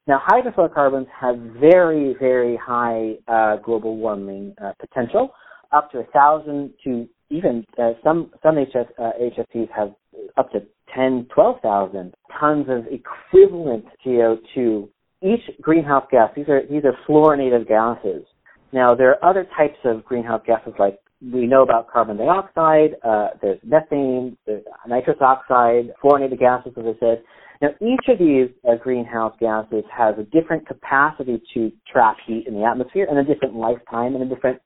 Now, 0.08 0.22
hydrofluorocarbons 0.28 1.08
have 1.20 1.38
very, 1.60 2.16
very 2.20 2.58
high 2.58 3.16
uh, 3.28 3.58
global 3.58 3.98
warming 3.98 4.56
uh, 4.64 4.72
potential, 4.80 5.34
up 5.72 5.92
to 5.92 6.00
a 6.00 6.04
thousand 6.06 6.74
to 6.86 7.08
even 7.30 7.66
uh, 7.78 7.92
some 8.04 8.32
some 8.42 8.56
HS, 8.56 8.88
uh, 8.98 9.12
HFCs 9.22 9.70
have 9.76 9.94
up 10.38 10.52
to 10.52 10.62
10, 10.96 11.28
12,000 11.34 12.14
tons 12.40 12.66
of 12.70 12.86
equivalent 12.88 13.86
CO2 14.04 14.90
each 15.22 15.42
greenhouse 15.62 16.06
gas, 16.12 16.32
these 16.36 16.48
are 16.48 16.62
these 16.70 16.84
are 16.86 16.96
fluorinated 17.08 17.68
gases. 17.68 18.26
Now 18.72 18.96
there 18.96 19.10
are 19.12 19.30
other 19.30 19.48
types 19.58 19.78
of 19.84 20.06
greenhouse 20.06 20.42
gases 20.46 20.74
like 20.80 21.00
we 21.22 21.48
know 21.48 21.64
about 21.64 21.90
carbon 21.90 22.18
dioxide, 22.18 22.96
uh, 23.04 23.30
there's 23.42 23.60
methane, 23.64 24.38
there's 24.46 24.64
nitrous 24.88 25.18
oxide, 25.20 25.92
fluorinated 26.02 26.40
gases, 26.40 26.72
as 26.78 26.86
I 26.86 27.00
said. 27.00 27.24
Now 27.62 27.70
each 27.82 28.08
of 28.08 28.20
these 28.20 28.48
uh, 28.68 28.76
greenhouse 28.82 29.36
gases 29.40 29.84
has 29.92 30.16
a 30.18 30.24
different 30.24 30.66
capacity 30.66 31.42
to 31.54 31.72
trap 31.92 32.16
heat 32.26 32.46
in 32.48 32.54
the 32.54 32.64
atmosphere 32.64 33.06
and 33.10 33.20
a 33.20 33.24
different 33.24 33.56
lifetime 33.56 34.16
and 34.16 34.24
a 34.24 34.34
different 34.34 34.62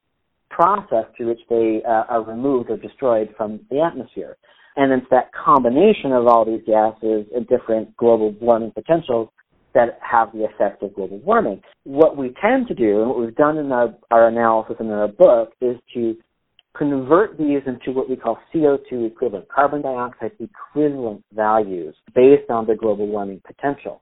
process 0.52 1.06
through 1.18 1.30
which 1.30 1.42
they 1.50 1.82
uh, 1.88 2.04
are 2.08 2.24
removed 2.24 2.70
or 2.70 2.78
destroyed 2.78 3.34
from 3.36 3.60
the 3.72 3.82
atmosphere. 3.82 4.38
And 4.76 4.92
it's 4.92 5.10
that 5.10 5.32
combination 5.34 6.12
of 6.12 6.28
all 6.28 6.46
these 6.46 6.62
gases 6.68 7.26
and 7.36 7.48
different 7.48 7.98
global 7.98 8.32
warming 8.40 8.72
potentials 8.72 9.30
that 9.74 10.00
have 10.02 10.32
the 10.34 10.46
effect 10.46 10.84
of 10.84 10.94
global 10.94 11.20
warming. 11.20 11.62
What 11.84 12.16
we 12.18 12.34
tend 12.42 12.68
to 12.68 12.76
do, 12.76 13.02
and 13.02 13.10
what 13.10 13.20
we've 13.20 13.36
done 13.36 13.58
in 13.58 13.72
our, 13.72 13.94
our 14.12 14.28
analysis 14.28 14.76
in 14.80 14.90
our 14.90 15.08
book, 15.08 15.54
is 15.62 15.78
to 15.94 16.16
convert 16.78 17.38
these 17.38 17.62
into 17.66 17.92
what 17.92 18.10
we 18.10 18.16
call 18.16 18.38
CO2 18.54 19.08
equivalent, 19.08 19.48
carbon 19.50 19.82
dioxide 19.82 20.32
equivalent 20.40 21.24
values 21.34 21.96
based 22.16 22.50
on 22.50 22.66
the 22.66 22.76
global 22.76 23.08
warming 23.08 23.42
potential. 23.46 24.02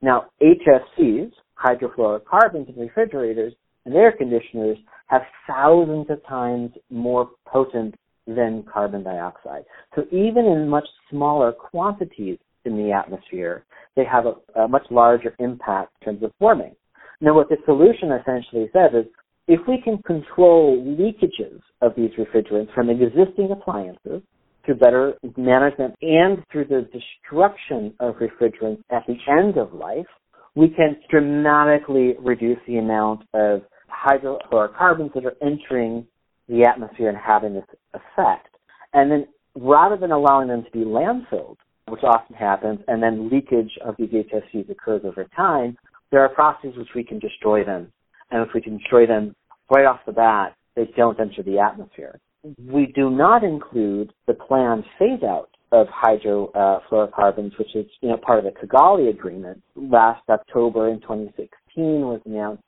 Now, 0.00 0.26
HFCs, 0.42 1.32
hydrofluorocarbons 1.62 2.74
in 2.74 2.80
refrigerators 2.80 3.52
and 3.84 3.94
air 3.94 4.12
conditioners 4.12 4.78
have 5.06 5.22
thousands 5.46 6.06
of 6.10 6.24
times 6.26 6.70
more 6.90 7.30
potent 7.46 7.94
than 8.26 8.64
carbon 8.72 9.02
dioxide. 9.02 9.64
So 9.94 10.02
even 10.10 10.44
in 10.46 10.68
much 10.68 10.86
smaller 11.10 11.52
quantities, 11.52 12.38
in 12.64 12.76
the 12.76 12.92
atmosphere, 12.92 13.64
they 13.96 14.04
have 14.04 14.24
a, 14.26 14.60
a 14.60 14.68
much 14.68 14.86
larger 14.90 15.34
impact 15.38 15.92
in 16.00 16.04
terms 16.06 16.22
of 16.22 16.32
warming. 16.40 16.74
Now, 17.20 17.34
what 17.34 17.48
the 17.48 17.56
solution 17.64 18.10
essentially 18.12 18.68
says 18.72 18.90
is 18.94 19.06
if 19.48 19.60
we 19.68 19.80
can 19.82 19.98
control 20.02 20.76
leakages 20.84 21.60
of 21.80 21.92
these 21.96 22.10
refrigerants 22.18 22.72
from 22.74 22.90
existing 22.90 23.50
appliances 23.50 24.22
through 24.64 24.76
better 24.76 25.14
management 25.36 25.94
and 26.00 26.38
through 26.50 26.66
the 26.66 26.88
destruction 26.92 27.92
of 28.00 28.14
refrigerants 28.16 28.82
at 28.90 29.04
the 29.06 29.16
end 29.28 29.56
of 29.56 29.72
life, 29.72 30.06
we 30.54 30.68
can 30.68 30.96
dramatically 31.10 32.14
reduce 32.20 32.58
the 32.66 32.78
amount 32.78 33.22
of 33.34 33.62
hydrofluorocarbons 33.90 35.12
that 35.14 35.24
are 35.24 35.36
entering 35.42 36.06
the 36.48 36.64
atmosphere 36.64 37.08
and 37.08 37.18
having 37.18 37.54
this 37.54 37.64
effect. 37.94 38.48
And 38.92 39.10
then 39.10 39.26
rather 39.56 39.96
than 39.96 40.12
allowing 40.12 40.48
them 40.48 40.64
to 40.64 40.70
be 40.70 40.84
landfilled, 40.84 41.56
which 41.88 42.02
often 42.04 42.36
happens, 42.36 42.80
and 42.88 43.02
then 43.02 43.28
leakage 43.30 43.70
of 43.84 43.94
these 43.98 44.10
HFCs 44.10 44.70
occurs 44.70 45.02
over 45.04 45.26
time, 45.36 45.76
there 46.10 46.20
are 46.20 46.28
processes 46.28 46.76
which 46.76 46.94
we 46.94 47.04
can 47.04 47.18
destroy 47.18 47.64
them. 47.64 47.92
And 48.30 48.46
if 48.46 48.54
we 48.54 48.60
can 48.60 48.78
destroy 48.78 49.06
them 49.06 49.34
right 49.70 49.84
off 49.84 50.00
the 50.06 50.12
bat, 50.12 50.54
they 50.76 50.90
don't 50.96 51.18
enter 51.20 51.42
the 51.42 51.58
atmosphere. 51.58 52.18
We 52.58 52.86
do 52.94 53.10
not 53.10 53.44
include 53.44 54.12
the 54.26 54.34
planned 54.34 54.84
phase 54.98 55.22
out 55.22 55.50
of 55.70 55.86
hydrofluorocarbons, 55.88 57.58
which 57.58 57.74
is 57.74 57.86
you 58.00 58.10
know 58.10 58.16
part 58.16 58.38
of 58.38 58.44
the 58.44 58.58
Kigali 58.60 59.08
Agreement. 59.10 59.62
Last 59.74 60.22
October 60.28 60.88
in 60.88 61.00
2016 61.00 61.52
was 61.76 62.20
announced 62.26 62.62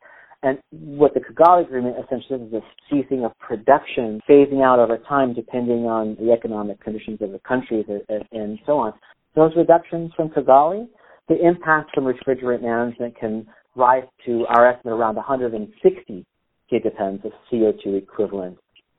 and 0.45 0.59
what 0.71 1.15
the 1.15 1.21
Kigali 1.21 1.65
Agreement 1.65 1.97
essentially 2.05 2.47
is 2.47 2.53
a 2.53 2.61
ceasing 2.91 3.25
of 3.25 3.33
production, 3.39 4.21
phasing 4.29 4.63
out 4.63 4.79
over 4.79 4.99
time 4.99 5.33
depending 5.33 5.87
on 5.87 6.17
the 6.21 6.33
economic 6.33 6.81
conditions 6.83 7.19
of 7.23 7.33
the 7.33 7.41
countries 7.49 7.87
and 8.33 8.59
so 8.67 8.79
on. 8.79 8.93
Those 9.35 9.53
reductions 9.57 10.13
from 10.15 10.29
Kigali, 10.29 10.87
the 11.29 11.37
impact 11.43 11.93
from 11.95 12.05
refrigerant 12.05 12.63
management 12.63 13.19
can 13.19 13.47
rise 13.75 14.05
to 14.27 14.45
our 14.49 14.71
estimate 14.71 14.95
around 14.95 15.17
160 15.17 16.27
gigatons 16.71 17.25
of 17.25 17.33
CO2 17.51 17.97
equivalent, 17.97 18.59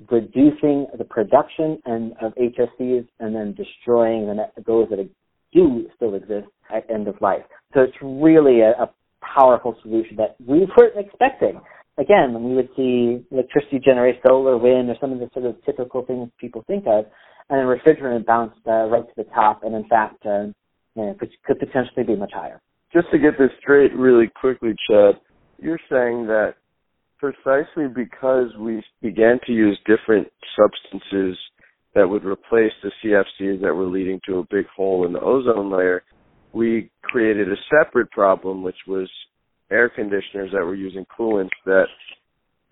reducing 0.09 0.87
the 0.97 1.05
production 1.05 1.79
and 1.85 2.13
of 2.23 2.33
HFCs 2.35 3.07
and 3.19 3.35
then 3.35 3.53
destroying 3.53 4.25
the, 4.25 4.63
those 4.65 4.89
that 4.89 5.07
do 5.53 5.87
still 5.95 6.15
exist 6.15 6.47
at 6.73 6.89
end 6.89 7.07
of 7.07 7.15
life. 7.21 7.43
So 7.75 7.81
it's 7.81 7.95
really 8.01 8.61
a, 8.61 8.71
a 8.71 8.89
powerful 9.33 9.75
solution 9.81 10.17
that 10.17 10.35
we 10.45 10.67
weren't 10.77 10.97
expecting. 10.97 11.59
Again, 11.97 12.33
when 12.33 12.43
we 12.43 12.55
would 12.55 12.69
see 12.75 13.25
electricity 13.31 13.79
generate 13.83 14.19
solar, 14.27 14.57
wind, 14.57 14.89
or 14.89 14.95
some 14.99 15.13
of 15.13 15.19
the 15.19 15.29
sort 15.33 15.45
of 15.45 15.55
typical 15.65 16.05
things 16.05 16.29
people 16.39 16.63
think 16.67 16.85
of, 16.87 17.05
and 17.49 17.59
then 17.59 17.65
refrigerant 17.65 18.25
bounced 18.25 18.59
uh, 18.67 18.85
right 18.87 19.05
to 19.07 19.13
the 19.15 19.29
top, 19.35 19.63
and 19.63 19.75
in 19.75 19.87
fact, 19.87 20.25
uh, 20.25 20.45
you 20.95 21.05
know, 21.05 21.15
could, 21.19 21.29
could 21.45 21.59
potentially 21.59 22.03
be 22.03 22.15
much 22.15 22.31
higher. 22.33 22.61
Just 22.91 23.07
to 23.11 23.17
get 23.17 23.37
this 23.37 23.51
straight 23.59 23.93
really 23.93 24.27
quickly, 24.39 24.73
Chad, 24.89 25.15
you're 25.59 25.79
saying 25.89 26.27
that 26.27 26.55
precisely 27.17 27.87
because 27.87 28.49
we 28.59 28.83
began 29.01 29.39
to 29.45 29.53
use 29.53 29.79
different 29.85 30.27
substances 30.55 31.37
that 31.93 32.07
would 32.07 32.25
replace 32.25 32.73
the 32.83 32.91
CFCs 33.03 33.61
that 33.61 33.73
were 33.73 33.87
leading 33.87 34.19
to 34.27 34.39
a 34.39 34.43
big 34.51 34.65
hole 34.75 35.05
in 35.05 35.13
the 35.13 35.19
ozone 35.21 35.71
layer, 35.71 36.03
we 36.55 36.89
created 37.03 37.51
a 37.51 37.55
separate 37.69 38.09
problem, 38.11 38.63
which 38.63 38.77
was 38.87 39.09
air 39.69 39.89
conditioners 39.89 40.51
that 40.53 40.63
were 40.63 40.75
using 40.75 41.05
coolants 41.17 41.49
that 41.65 41.85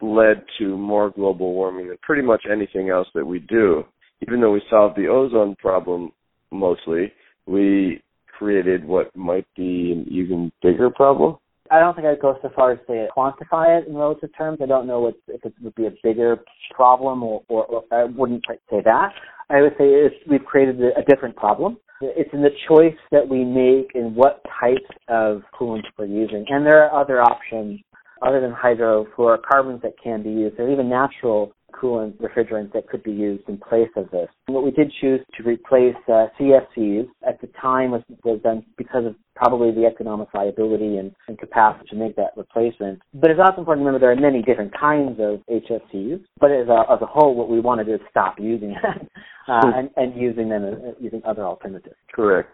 led 0.02 0.44
to 0.58 0.78
more 0.78 1.10
global 1.10 1.54
warming 1.54 1.90
than 1.90 1.98
pretty 2.02 2.22
much 2.22 2.44
anything 2.50 2.90
else 2.90 3.08
that 3.14 3.26
we 3.26 3.40
do. 3.40 3.84
Even 4.22 4.40
though 4.40 4.52
we 4.52 4.62
solved 4.70 4.96
the 4.96 5.08
ozone 5.08 5.56
problem 5.58 6.12
mostly, 6.50 7.12
we 7.46 8.02
created 8.38 8.86
what 8.86 9.14
might 9.16 9.46
be 9.56 9.92
an 9.92 10.06
even 10.10 10.52
bigger 10.62 10.90
problem. 10.90 11.36
I 11.70 11.80
don't 11.80 11.96
think 11.96 12.08
I'd 12.08 12.22
go 12.22 12.38
so 12.42 12.50
far 12.56 12.72
as 12.72 12.80
to 12.88 13.08
quantify 13.16 13.82
it 13.82 13.88
in 13.88 13.96
relative 13.96 14.30
terms. 14.38 14.60
I 14.62 14.66
don't 14.66 14.88
know 14.88 15.00
what, 15.02 15.16
if 15.28 15.44
it 15.44 15.54
would 15.62 15.76
be 15.76 15.88
a 15.88 15.94
bigger 16.04 16.38
problem, 16.74 17.24
or, 17.24 17.44
or, 17.50 17.66
or 17.66 17.84
I 17.92 18.06
wouldn't 18.06 18.44
say 18.70 18.82
that. 18.84 19.10
I 19.50 19.62
would 19.62 19.74
say 19.78 20.10
we've 20.30 20.46
created 20.46 20.80
a 20.82 21.04
different 21.08 21.36
problem. 21.36 21.78
It's 22.16 22.34
in 22.34 22.42
the 22.42 22.50
choice 22.68 22.98
that 23.12 23.28
we 23.28 23.44
make 23.44 23.92
in 23.96 24.16
what 24.16 24.44
types 24.60 24.90
of 25.08 25.42
coolants 25.60 25.86
we're 25.98 26.06
using, 26.06 26.46
and 26.50 26.66
there 26.66 26.84
are 26.84 27.02
other 27.02 27.22
options 27.22 27.80
other 28.22 28.40
than 28.40 28.52
hydrofluorocarbons 28.52 29.82
that 29.82 29.94
can 30.02 30.24
be 30.24 30.30
used. 30.30 30.58
There 30.58 30.68
are 30.68 30.72
even 30.72 30.90
natural 30.90 31.54
coolant 31.74 32.14
refrigerants 32.18 32.72
that 32.74 32.88
could 32.88 33.04
be 33.04 33.12
used 33.12 33.48
in 33.50 33.58
place 33.58 33.90
of 33.96 34.10
this. 34.12 34.28
What 34.48 34.64
we 34.64 34.72
did 34.72 34.92
choose 35.02 35.20
to 35.38 35.44
replace 35.44 35.96
uh, 36.08 36.28
CFCs 36.40 37.08
at 37.28 37.42
the 37.42 37.48
time 37.62 37.92
was, 37.92 38.02
was 38.24 38.40
done 38.42 38.64
because 38.78 39.06
of 39.06 39.16
probably 39.36 39.72
the 39.72 39.86
economic 39.86 40.30
viability 40.32 40.98
and, 40.98 41.12
and 41.28 41.38
capacity 41.38 41.90
to 41.90 41.96
make 41.96 42.16
that 42.16 42.32
replacement. 42.38 43.02
But 43.14 43.32
it's 43.32 43.40
also 43.40 43.60
important 43.60 43.84
to 43.84 43.88
remember 43.88 44.00
there 44.00 44.12
are 44.12 44.32
many 44.32 44.42
different 44.42 44.74
kinds 44.80 45.20
of 45.20 45.42
HFCs, 45.50 46.22
but 46.40 46.52
as 46.52 46.68
a, 46.68 46.92
as 46.92 47.02
a 47.02 47.06
whole, 47.06 47.36
what 47.36 47.50
we 47.50 47.60
want 47.60 47.80
to 47.80 47.86
do 47.86 47.96
is 47.96 48.02
stop 48.10 48.36
using 48.40 48.76
them 48.82 49.10
uh, 49.48 49.72
and, 49.76 49.90
and 49.96 50.20
using 50.20 50.50
them 50.50 50.64
uh, 50.64 50.92
using 51.00 51.22
other 51.26 51.44
alternatives. 51.44 51.96
Correct. 52.14 52.50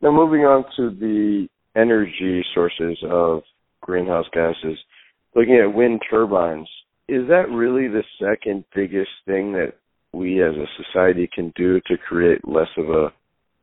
Now 0.00 0.10
moving 0.10 0.40
on 0.40 0.64
to 0.76 0.90
the 0.90 1.48
energy 1.76 2.44
sources 2.54 2.98
of 3.08 3.42
greenhouse 3.80 4.26
gases, 4.32 4.78
looking 5.34 5.56
at 5.56 5.74
wind 5.74 6.00
turbines, 6.08 6.68
is 7.12 7.28
that 7.28 7.50
really 7.50 7.88
the 7.88 8.04
second 8.18 8.64
biggest 8.74 9.10
thing 9.26 9.52
that 9.52 9.74
we 10.14 10.42
as 10.42 10.54
a 10.54 10.82
society 10.82 11.28
can 11.34 11.52
do 11.54 11.78
to 11.86 11.98
create 12.08 12.40
less 12.48 12.68
of 12.78 12.88
a 12.88 13.12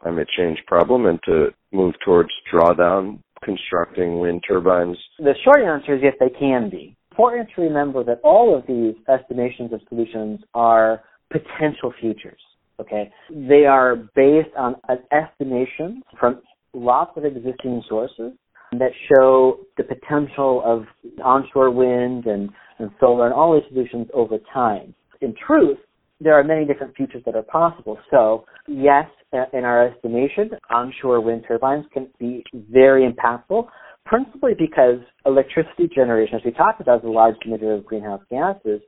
climate 0.01 0.27
change 0.37 0.59
problem 0.67 1.07
and 1.07 1.19
to 1.25 1.47
move 1.71 1.95
towards 2.05 2.29
drawdown 2.53 3.19
constructing 3.43 4.19
wind 4.19 4.43
turbines? 4.47 4.97
The 5.17 5.33
short 5.43 5.63
answer 5.63 5.95
is 5.95 6.01
yes, 6.03 6.13
they 6.19 6.29
can 6.29 6.69
be. 6.69 6.95
Important 7.11 7.49
to 7.55 7.61
remember 7.63 8.03
that 8.03 8.21
all 8.23 8.55
of 8.55 8.67
these 8.67 8.93
estimations 9.09 9.73
of 9.73 9.81
solutions 9.89 10.41
are 10.53 11.01
potential 11.31 11.91
futures. 11.99 12.39
Okay, 12.79 13.11
they 13.29 13.65
are 13.65 13.95
based 14.15 14.55
on 14.57 14.75
an 14.87 14.99
estimation 15.11 16.01
from 16.19 16.41
lots 16.73 17.11
of 17.17 17.25
existing 17.25 17.83
sources 17.89 18.31
that 18.73 18.91
show 19.07 19.59
the 19.77 19.83
potential 19.83 20.61
of 20.65 20.85
onshore 21.23 21.71
wind 21.71 22.25
and, 22.25 22.49
and 22.77 22.91
solar 22.99 23.25
and 23.25 23.33
all 23.33 23.53
these 23.53 23.67
solutions 23.69 24.07
over 24.13 24.37
time. 24.53 24.93
In 25.21 25.33
truth, 25.45 25.77
there 26.21 26.37
are 26.37 26.43
many 26.43 26.65
different 26.65 26.95
futures 26.95 27.23
that 27.25 27.35
are 27.35 27.43
possible. 27.43 27.97
So 28.11 28.45
yes, 28.67 29.05
in 29.53 29.63
our 29.63 29.87
estimation, 29.87 30.51
onshore 30.69 31.21
wind 31.21 31.45
turbines 31.47 31.85
can 31.93 32.09
be 32.19 32.43
very 32.53 33.09
impactful, 33.09 33.67
principally 34.05 34.53
because 34.57 34.99
electricity 35.25 35.89
generation, 35.93 36.35
as 36.35 36.41
we 36.43 36.51
talked 36.51 36.81
about, 36.81 36.99
is 36.99 37.05
a 37.05 37.09
large 37.09 37.35
emitter 37.47 37.77
of 37.77 37.85
greenhouse 37.85 38.21
gases. 38.29 38.81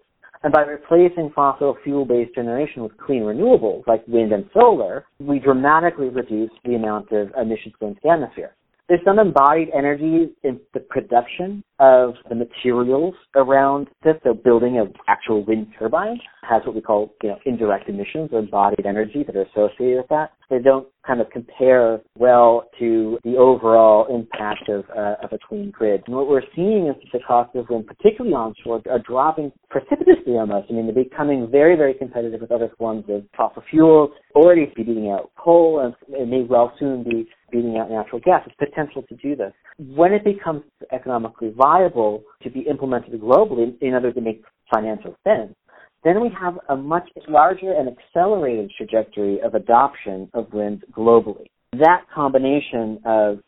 And 0.43 0.51
by 0.51 0.61
replacing 0.61 1.31
fossil 1.35 1.77
fuel-based 1.83 2.33
generation 2.33 2.81
with 2.81 2.97
clean 2.97 3.21
renewables 3.21 3.85
like 3.85 4.03
wind 4.07 4.31
and 4.31 4.45
solar, 4.53 5.05
we 5.19 5.37
dramatically 5.37 6.09
reduce 6.09 6.49
the 6.65 6.73
amount 6.73 7.11
of 7.11 7.29
emissions 7.39 7.75
going 7.79 7.93
to 7.93 8.01
the 8.03 8.09
atmosphere. 8.09 8.55
There's 8.91 9.05
some 9.05 9.19
embodied 9.19 9.69
energy 9.73 10.33
in 10.43 10.59
the 10.73 10.81
production 10.81 11.63
of 11.79 12.15
the 12.27 12.35
materials 12.35 13.13
around 13.37 13.87
this. 14.03 14.15
So 14.21 14.33
building 14.33 14.79
an 14.79 14.91
actual 15.07 15.45
wind 15.45 15.67
turbine 15.79 16.19
has 16.43 16.61
what 16.65 16.75
we 16.75 16.81
call, 16.81 17.13
you 17.23 17.29
know, 17.29 17.37
indirect 17.45 17.87
emissions 17.87 18.31
or 18.33 18.39
embodied 18.39 18.85
energy 18.85 19.23
that 19.23 19.33
are 19.33 19.43
associated 19.43 19.99
with 19.99 20.09
that. 20.09 20.31
They 20.51 20.59
don't 20.59 20.85
kind 21.07 21.21
of 21.21 21.29
compare 21.29 22.01
well 22.19 22.65
to 22.77 23.17
the 23.23 23.37
overall 23.37 24.13
impact 24.13 24.67
of, 24.67 24.83
uh, 24.89 25.15
of 25.23 25.31
a 25.31 25.39
clean 25.47 25.71
grid. 25.71 26.03
And 26.05 26.15
what 26.15 26.27
we're 26.27 26.43
seeing 26.53 26.87
is 26.87 26.95
that 27.01 27.17
the 27.17 27.23
cost 27.25 27.55
of 27.55 27.69
wind, 27.69 27.87
particularly 27.87 28.35
onshore, 28.35 28.81
are 28.89 28.99
dropping 28.99 29.53
precipitously 29.69 30.33
almost. 30.33 30.67
I 30.69 30.73
mean, 30.73 30.85
they're 30.85 31.03
becoming 31.03 31.49
very, 31.49 31.77
very 31.77 31.93
competitive 31.93 32.41
with 32.41 32.51
other 32.51 32.69
forms 32.77 33.05
of 33.07 33.23
fossil 33.35 33.63
fuels, 33.71 34.11
already 34.35 34.71
beating 34.75 35.09
out 35.09 35.31
coal, 35.37 35.79
and 35.79 35.95
it 36.19 36.27
may 36.27 36.43
well 36.43 36.73
soon 36.77 37.05
be 37.05 37.29
beating 37.49 37.77
out 37.77 37.89
natural 37.89 38.19
gas. 38.19 38.41
It's 38.45 38.55
potential 38.57 39.03
to 39.03 39.15
do 39.15 39.37
this. 39.37 39.53
When 39.79 40.11
it 40.11 40.25
becomes 40.25 40.63
economically 40.91 41.53
viable 41.55 42.23
to 42.43 42.49
be 42.49 42.59
implemented 42.69 43.19
globally 43.21 43.73
in 43.81 43.93
order 43.93 44.11
to 44.11 44.21
make 44.21 44.43
financial 44.73 45.15
sense, 45.23 45.53
then 46.03 46.21
we 46.21 46.29
have 46.39 46.57
a 46.69 46.75
much 46.75 47.07
larger 47.27 47.71
and 47.71 47.89
accelerated 47.89 48.71
trajectory 48.75 49.39
of 49.41 49.53
adoption 49.53 50.29
of 50.33 50.51
wind 50.53 50.83
globally. 50.91 51.45
That 51.73 52.05
combination 52.13 52.99
of 53.05 53.39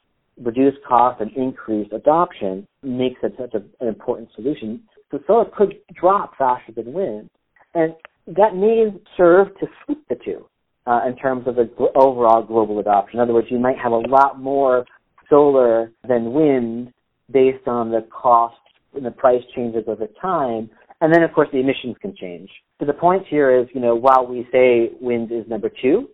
reduced 0.42 0.78
cost 0.88 1.22
and 1.22 1.32
increased 1.36 1.94
adoption 1.94 2.68
makes 2.82 3.20
it 3.24 3.34
such 3.40 3.54
a, 3.54 3.64
an 3.84 3.88
important 3.88 4.30
solution. 4.36 4.84
So 5.12 5.20
solar 5.28 5.46
could 5.56 5.76
drop 6.00 6.38
faster 6.38 6.72
than 6.72 6.94
wind, 6.94 7.30
and 7.74 7.94
that 8.28 8.56
may 8.56 8.88
serve 9.18 9.48
to 9.60 9.68
flip 9.86 10.00
the 10.10 10.16
two 10.24 10.46
uh, 10.88 11.02
in 11.08 11.16
terms 11.16 11.48
of 11.48 11.56
the 11.56 11.70
overall 11.96 12.44
global 12.44 12.80
adoption. 12.80 13.20
In 13.20 13.24
other 13.24 13.34
words, 13.34 13.48
you 13.50 13.60
might 13.60 13.78
have 13.78 13.92
a 13.92 13.98
lot 13.98 14.40
more 14.40 14.86
solar 15.30 15.92
than 16.08 16.34
wind 16.34 16.94
based 17.32 17.68
on 17.68 17.92
the 17.92 18.06
cost 18.12 18.56
and 18.96 19.06
the 19.06 19.12
price 19.12 19.42
changes 19.56 19.84
over 19.88 20.08
time, 20.22 20.70
and 21.04 21.14
then, 21.14 21.22
of 21.22 21.34
course, 21.34 21.50
the 21.52 21.60
emissions 21.60 21.98
can 22.02 22.16
change. 22.16 22.50
So 22.80 22.86
the 22.86 22.94
point 22.94 23.28
here 23.30 23.52
is, 23.60 23.68
you 23.74 23.82
know, 23.82 23.94
while 23.94 24.26
we 24.26 24.48
say 24.54 24.90
wind 25.02 25.34
is 25.34 25.46
number 25.50 25.70
two, 25.82 26.08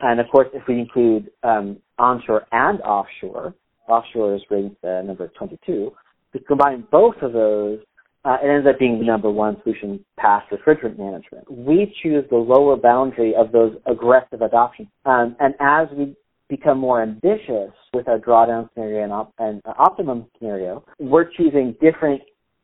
and 0.00 0.18
of 0.18 0.26
course, 0.32 0.48
if 0.52 0.64
we 0.66 0.80
include 0.80 1.30
um, 1.44 1.78
onshore 1.96 2.44
and 2.50 2.80
offshore, 2.80 3.54
offshore 3.86 4.34
is 4.34 4.42
ranked 4.50 4.82
uh, 4.84 5.02
number 5.02 5.28
22. 5.38 5.92
If 6.34 6.40
We 6.40 6.40
combine 6.40 6.88
both 6.90 7.14
of 7.22 7.32
those, 7.32 7.78
uh, 8.24 8.38
it 8.42 8.48
ends 8.48 8.66
up 8.66 8.80
being 8.80 8.98
the 8.98 9.04
number 9.04 9.30
one 9.30 9.58
solution 9.62 10.04
past 10.18 10.50
refrigerant 10.50 10.98
management. 10.98 11.48
We 11.48 11.94
choose 12.02 12.24
the 12.28 12.36
lower 12.36 12.76
boundary 12.76 13.36
of 13.36 13.52
those 13.52 13.76
aggressive 13.86 14.42
adoptions. 14.42 14.88
Um, 15.04 15.36
and 15.38 15.54
as 15.60 15.86
we 15.96 16.16
become 16.48 16.78
more 16.78 17.00
ambitious 17.00 17.70
with 17.94 18.08
our 18.08 18.18
drawdown 18.18 18.68
scenario 18.74 19.04
and, 19.04 19.12
op- 19.12 19.34
and 19.38 19.62
uh, 19.64 19.74
optimum 19.78 20.26
scenario, 20.36 20.84
we're 20.98 21.30
choosing 21.30 21.76
different 21.80 22.22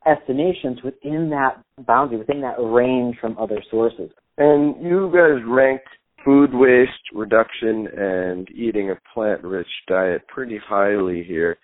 estimations 0.09 0.79
within 0.83 1.31
that 1.31 1.63
boundary, 1.87 2.19
within 2.19 2.41
that 2.41 2.57
range 2.59 3.17
from 3.21 3.37
other 3.39 3.63
sources. 3.71 4.11
And 4.39 4.81
you 4.83 5.11
guys 5.13 5.45
ranked 5.47 5.89
food 6.25 6.51
waste 6.53 6.93
reduction 7.15 7.89
and 7.97 8.49
eating 8.51 8.91
a 8.91 8.99
plant 9.15 9.43
rich 9.45 9.69
diet 9.87 10.23
pretty 10.29 10.59
highly 10.67 11.25
here. 11.25 11.57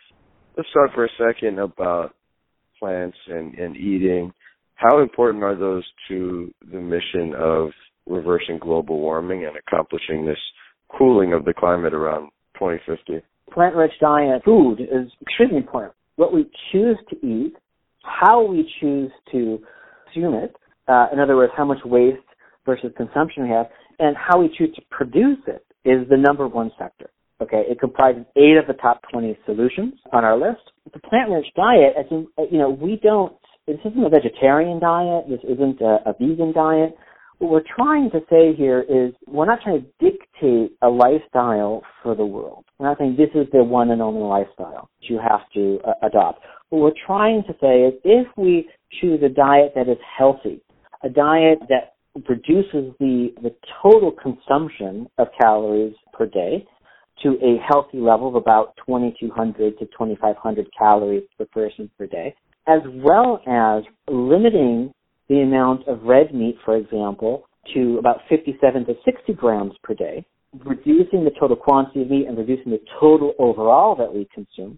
Let's 0.57 0.68
talk 0.72 0.94
for 0.94 1.04
a 1.04 1.09
second 1.18 1.59
about 1.59 2.14
plants 2.78 3.16
and, 3.28 3.54
and 3.54 3.76
eating. 3.76 4.33
How 4.74 5.00
important 5.00 5.42
are 5.44 5.57
those 5.57 5.85
to 6.09 6.52
the 6.70 6.80
mission 6.80 7.35
of 7.38 7.70
reversing 8.07 8.59
global 8.59 8.98
warming 9.00 9.46
and 9.46 9.57
accomplishing 9.57 10.26
this 10.26 10.38
cooling 10.96 11.33
of 11.33 11.44
the 11.44 11.54
climate 11.54 11.94
around 11.94 12.30
2050? 12.54 13.24
Plant 13.52 13.76
rich 13.76 13.92
diet 14.00 14.42
food 14.44 14.80
is 14.80 15.11
extremely 15.22 15.59
important. 15.59 15.94
What 16.16 16.33
we 16.33 16.50
choose 16.72 16.98
to 17.11 17.26
eat 17.26 17.54
how 18.04 18.44
we 18.44 18.70
choose 18.80 19.10
to 19.32 19.60
consume 20.12 20.34
it, 20.34 20.54
uh, 20.88 21.06
in 21.12 21.18
other 21.18 21.36
words, 21.36 21.52
how 21.56 21.64
much 21.64 21.78
waste 21.84 22.18
versus 22.66 22.92
consumption 22.96 23.44
we 23.44 23.50
have, 23.50 23.66
and 23.98 24.16
how 24.16 24.40
we 24.40 24.48
choose 24.56 24.74
to 24.74 24.82
produce 24.90 25.38
it 25.46 25.64
is 25.84 26.08
the 26.08 26.16
number 26.16 26.48
one 26.48 26.70
sector. 26.78 27.10
Okay, 27.40 27.64
it 27.68 27.80
comprises 27.80 28.24
eight 28.36 28.56
of 28.56 28.66
the 28.66 28.74
top 28.74 29.00
20 29.12 29.36
solutions 29.44 29.94
on 30.12 30.24
our 30.24 30.38
list. 30.38 30.62
The 30.92 31.00
plant-rich 31.00 31.46
diet, 31.56 31.94
as 31.98 32.06
in, 32.10 32.26
you 32.50 32.58
know, 32.58 32.70
we 32.70 33.00
don't, 33.02 33.34
this 33.66 33.78
isn't 33.84 34.04
a 34.04 34.08
vegetarian 34.08 34.78
diet, 34.78 35.24
this 35.28 35.40
isn't 35.42 35.80
a, 35.80 35.98
a 36.06 36.12
vegan 36.12 36.52
diet. 36.52 36.94
what 37.38 37.50
we're 37.50 37.74
trying 37.76 38.10
to 38.12 38.20
say 38.30 38.54
here 38.54 38.84
is 38.88 39.12
we're 39.26 39.46
not 39.46 39.58
trying 39.62 39.82
to 39.82 39.86
dictate 40.10 40.76
a 40.82 40.88
lifestyle 40.88 41.82
for 42.02 42.14
the 42.14 42.24
world. 42.24 42.64
We're 42.78 42.88
not 42.88 42.98
saying 42.98 43.16
this 43.18 43.30
is 43.34 43.48
the 43.52 43.64
one 43.64 43.90
and 43.90 44.00
only 44.00 44.22
lifestyle 44.22 44.88
you 45.00 45.18
have 45.18 45.40
to 45.54 45.80
uh, 45.86 46.06
adopt. 46.06 46.40
What 46.74 46.82
we're 46.82 47.06
trying 47.06 47.44
to 47.44 47.54
say 47.60 47.82
is 47.82 47.94
if 48.02 48.26
we 48.37 48.68
choose 49.00 49.22
a 49.22 49.28
diet 49.28 49.74
that 49.76 49.88
is 49.88 49.98
healthy, 50.18 50.60
a 51.04 51.08
diet 51.08 51.60
that 51.68 51.94
reduces 52.28 52.92
the, 52.98 53.32
the 53.40 53.54
total 53.80 54.10
consumption 54.10 55.06
of 55.18 55.28
calories 55.40 55.94
per 56.12 56.26
day 56.26 56.66
to 57.22 57.38
a 57.40 57.62
healthy 57.64 57.98
level 57.98 58.26
of 58.26 58.34
about 58.34 58.74
2200 58.84 59.78
to 59.78 59.84
2500 59.84 60.66
calories 60.76 61.22
per 61.38 61.44
person 61.44 61.88
per 61.96 62.08
day, 62.08 62.34
as 62.66 62.80
well 62.92 63.40
as 63.46 63.84
limiting 64.08 64.92
the 65.28 65.42
amount 65.42 65.87
of 65.87 66.02
red 66.02 66.34
meat, 66.34 66.56
for 66.64 66.76
example, 66.76 67.44
to 67.72 67.98
about 68.00 68.18
57 68.28 68.84
to 68.87 68.94
60 69.04 69.32
grams 69.34 69.74
per 69.84 69.94
day, 69.94 70.26
reducing 70.64 71.22
the 71.22 71.30
total 71.38 71.54
quantity 71.54 72.02
of 72.02 72.10
meat 72.10 72.26
and 72.26 72.37
reducing 72.37 72.72
the 72.72 72.80
total 72.98 73.32
overall 73.38 73.94
that 73.94 74.12
we 74.12 74.26
consume, 74.34 74.76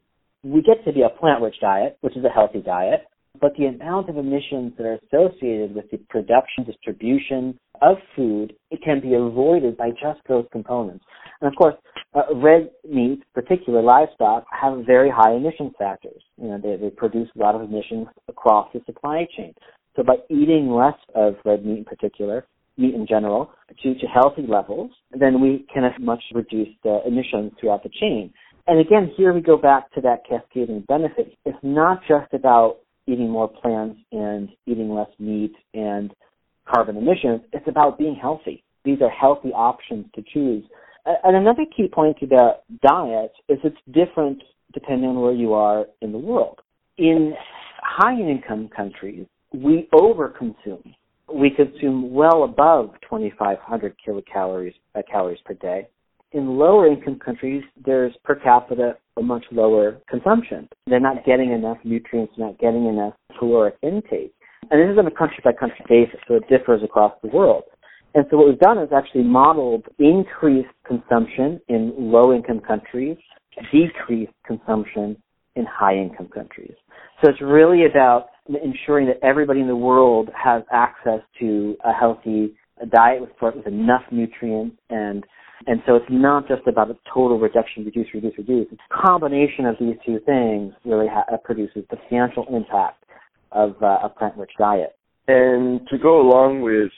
we 0.52 0.62
get 0.62 0.84
to 0.84 0.92
be 0.92 1.02
a 1.02 1.08
plant-rich 1.08 1.56
diet, 1.60 1.98
which 2.02 2.16
is 2.16 2.24
a 2.24 2.28
healthy 2.28 2.60
diet, 2.60 3.06
but 3.40 3.52
the 3.58 3.66
amount 3.66 4.08
of 4.08 4.16
emissions 4.16 4.72
that 4.76 4.86
are 4.86 4.98
associated 5.06 5.74
with 5.74 5.90
the 5.90 5.98
production, 6.08 6.64
distribution 6.64 7.58
of 7.82 7.96
food, 8.14 8.54
it 8.70 8.80
can 8.82 9.00
be 9.00 9.14
avoided 9.14 9.76
by 9.76 9.90
just 9.90 10.20
those 10.28 10.46
components. 10.52 11.04
And 11.40 11.52
of 11.52 11.56
course, 11.56 11.74
uh, 12.14 12.34
red 12.36 12.70
meat, 12.88 13.22
particular 13.34 13.82
livestock, 13.82 14.44
have 14.58 14.86
very 14.86 15.10
high 15.10 15.34
emission 15.34 15.72
factors. 15.78 16.22
You 16.40 16.48
know, 16.48 16.58
they, 16.62 16.76
they 16.76 16.90
produce 16.90 17.28
a 17.36 17.38
lot 17.38 17.54
of 17.54 17.62
emissions 17.62 18.06
across 18.28 18.68
the 18.72 18.80
supply 18.86 19.26
chain. 19.36 19.52
So 19.96 20.02
by 20.02 20.16
eating 20.30 20.70
less 20.70 20.98
of 21.14 21.34
red 21.44 21.64
meat 21.66 21.78
in 21.78 21.84
particular, 21.84 22.46
meat 22.78 22.94
in 22.94 23.06
general, 23.06 23.50
to, 23.82 23.94
to 23.94 24.06
healthy 24.06 24.44
levels, 24.46 24.90
then 25.10 25.40
we 25.40 25.66
can 25.72 25.90
much 26.00 26.22
reduced 26.34 26.78
uh, 26.84 27.02
emissions 27.06 27.52
throughout 27.60 27.82
the 27.82 27.90
chain. 28.00 28.32
And 28.66 28.80
again, 28.80 29.12
here 29.16 29.32
we 29.32 29.40
go 29.40 29.56
back 29.56 29.92
to 29.92 30.00
that 30.02 30.22
cascading 30.28 30.84
benefit. 30.88 31.36
It's 31.44 31.58
not 31.62 32.00
just 32.08 32.32
about 32.32 32.78
eating 33.06 33.30
more 33.30 33.48
plants 33.48 34.00
and 34.10 34.48
eating 34.66 34.92
less 34.92 35.08
meat 35.18 35.54
and 35.74 36.12
carbon 36.66 36.96
emissions. 36.96 37.42
It's 37.52 37.68
about 37.68 37.98
being 37.98 38.16
healthy. 38.16 38.64
These 38.84 39.00
are 39.02 39.10
healthy 39.10 39.50
options 39.50 40.06
to 40.14 40.22
choose. 40.22 40.64
And 41.04 41.36
another 41.36 41.64
key 41.76 41.88
point 41.88 42.18
about 42.22 42.62
diet 42.82 43.32
is 43.48 43.58
it's 43.62 43.76
different 43.92 44.42
depending 44.74 45.10
on 45.10 45.20
where 45.20 45.32
you 45.32 45.54
are 45.54 45.86
in 46.02 46.10
the 46.10 46.18
world. 46.18 46.60
In 46.98 47.34
high 47.80 48.18
income 48.18 48.68
countries, 48.74 49.26
we 49.52 49.88
overconsume. 49.94 50.94
We 51.32 51.50
consume 51.50 52.12
well 52.12 52.44
above 52.44 52.94
2,500 53.02 53.94
kilocalories 54.04 54.74
uh, 54.94 55.02
calories 55.10 55.38
per 55.44 55.54
day. 55.54 55.88
In 56.32 56.58
lower 56.58 56.88
income 56.88 57.18
countries, 57.24 57.62
there's 57.84 58.12
per 58.24 58.34
capita 58.34 58.96
a 59.16 59.22
much 59.22 59.44
lower 59.52 59.98
consumption. 60.08 60.68
They're 60.86 61.00
not 61.00 61.24
getting 61.24 61.52
enough 61.52 61.78
nutrients, 61.84 62.34
not 62.36 62.58
getting 62.58 62.86
enough 62.86 63.14
caloric 63.38 63.76
intake. 63.82 64.34
And 64.70 64.80
this 64.80 64.92
is 64.92 64.98
on 64.98 65.06
a 65.06 65.10
country 65.10 65.38
by 65.44 65.52
country 65.52 65.84
basis, 65.88 66.18
so 66.26 66.34
it 66.34 66.48
differs 66.48 66.82
across 66.82 67.12
the 67.22 67.28
world. 67.28 67.62
And 68.14 68.24
so 68.30 68.38
what 68.38 68.48
we've 68.48 68.58
done 68.58 68.78
is 68.78 68.88
actually 68.96 69.22
modeled 69.22 69.84
increased 69.98 70.68
consumption 70.86 71.60
in 71.68 71.92
low 71.96 72.32
income 72.32 72.60
countries, 72.60 73.16
decreased 73.72 74.32
consumption 74.46 75.16
in 75.54 75.64
high 75.64 75.94
income 75.94 76.28
countries. 76.28 76.74
So 77.22 77.30
it's 77.30 77.40
really 77.40 77.86
about 77.86 78.28
ensuring 78.48 79.06
that 79.06 79.18
everybody 79.22 79.60
in 79.60 79.68
the 79.68 79.76
world 79.76 80.30
has 80.34 80.62
access 80.72 81.20
to 81.40 81.76
a 81.84 81.92
healthy 81.92 82.54
diet 82.90 83.20
with, 83.20 83.66
enough 83.66 84.02
nutrients 84.10 84.76
and 84.90 85.24
and 85.66 85.80
so 85.86 85.96
it's 85.96 86.06
not 86.10 86.46
just 86.48 86.66
about 86.66 86.90
a 86.90 86.96
total 87.12 87.38
reduction, 87.38 87.84
reduce, 87.84 88.06
reduce, 88.12 88.36
reduce. 88.36 88.66
It's 88.70 88.80
a 88.90 89.06
combination 89.06 89.66
of 89.66 89.76
these 89.80 89.96
two 90.04 90.20
things 90.26 90.74
really 90.84 91.06
ha- 91.08 91.24
produces 91.44 91.84
substantial 91.90 92.46
impact 92.54 93.04
of 93.52 93.74
uh, 93.82 93.98
a 94.04 94.08
plant-rich 94.08 94.50
diet. 94.58 94.96
And 95.28 95.80
to 95.88 95.98
go 95.98 96.20
along 96.20 96.62
with 96.62 96.90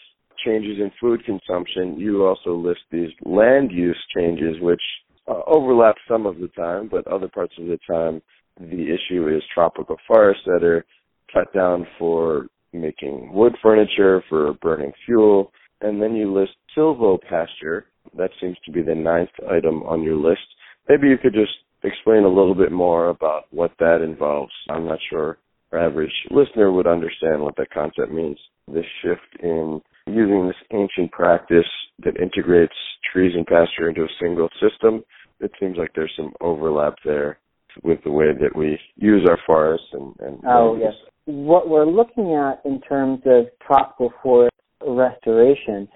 changes 0.44 0.78
in 0.78 0.90
food 1.00 1.24
consumption, 1.24 1.98
you 1.98 2.26
also 2.26 2.54
list 2.54 2.80
these 2.90 3.10
land 3.24 3.70
use 3.72 3.98
changes, 4.16 4.56
which 4.60 4.82
uh, 5.28 5.40
overlap 5.46 5.96
some 6.08 6.26
of 6.26 6.38
the 6.38 6.48
time, 6.48 6.88
but 6.90 7.06
other 7.06 7.28
parts 7.28 7.54
of 7.58 7.66
the 7.66 7.78
time, 7.88 8.20
the 8.58 8.94
issue 8.94 9.28
is 9.28 9.42
tropical 9.54 9.96
forests 10.06 10.42
that 10.46 10.64
are 10.64 10.84
cut 11.32 11.52
down 11.54 11.86
for 11.98 12.46
making 12.72 13.32
wood 13.32 13.54
furniture, 13.62 14.22
for 14.28 14.52
burning 14.54 14.92
fuel, 15.06 15.52
and 15.80 16.02
then 16.02 16.14
you 16.14 16.32
list 16.32 16.52
silvopasture. 16.76 17.84
That 18.16 18.30
seems 18.40 18.56
to 18.64 18.72
be 18.72 18.82
the 18.82 18.94
ninth 18.94 19.30
item 19.50 19.82
on 19.82 20.02
your 20.02 20.16
list. 20.16 20.40
Maybe 20.88 21.08
you 21.08 21.18
could 21.18 21.34
just 21.34 21.52
explain 21.82 22.24
a 22.24 22.28
little 22.28 22.54
bit 22.54 22.72
more 22.72 23.08
about 23.08 23.44
what 23.50 23.72
that 23.78 24.02
involves. 24.02 24.52
I'm 24.68 24.86
not 24.86 24.98
sure 25.10 25.38
our 25.72 25.78
average 25.78 26.12
listener 26.30 26.72
would 26.72 26.86
understand 26.86 27.42
what 27.42 27.56
that 27.56 27.70
concept 27.70 28.10
means. 28.10 28.38
This 28.72 28.86
shift 29.02 29.42
in 29.42 29.80
using 30.06 30.46
this 30.46 30.56
ancient 30.72 31.12
practice 31.12 31.68
that 32.04 32.16
integrates 32.20 32.74
trees 33.12 33.32
and 33.34 33.46
pasture 33.46 33.88
into 33.88 34.02
a 34.02 34.16
single 34.20 34.48
system, 34.60 35.04
it 35.40 35.52
seems 35.60 35.76
like 35.76 35.92
there's 35.94 36.12
some 36.16 36.32
overlap 36.40 36.94
there 37.04 37.38
with 37.82 38.02
the 38.04 38.10
way 38.10 38.26
that 38.40 38.56
we 38.56 38.78
use 38.96 39.26
our 39.28 39.38
forests 39.46 39.86
and, 39.92 40.14
and 40.20 40.40
oh 40.48 40.76
yes 40.80 40.94
what 41.26 41.68
we're 41.68 41.86
looking 41.86 42.34
at 42.34 42.60
in 42.64 42.80
terms 42.80 43.20
of 43.26 43.46
tropical 43.64 44.10
forest 44.22 44.54
restoration 44.86 45.86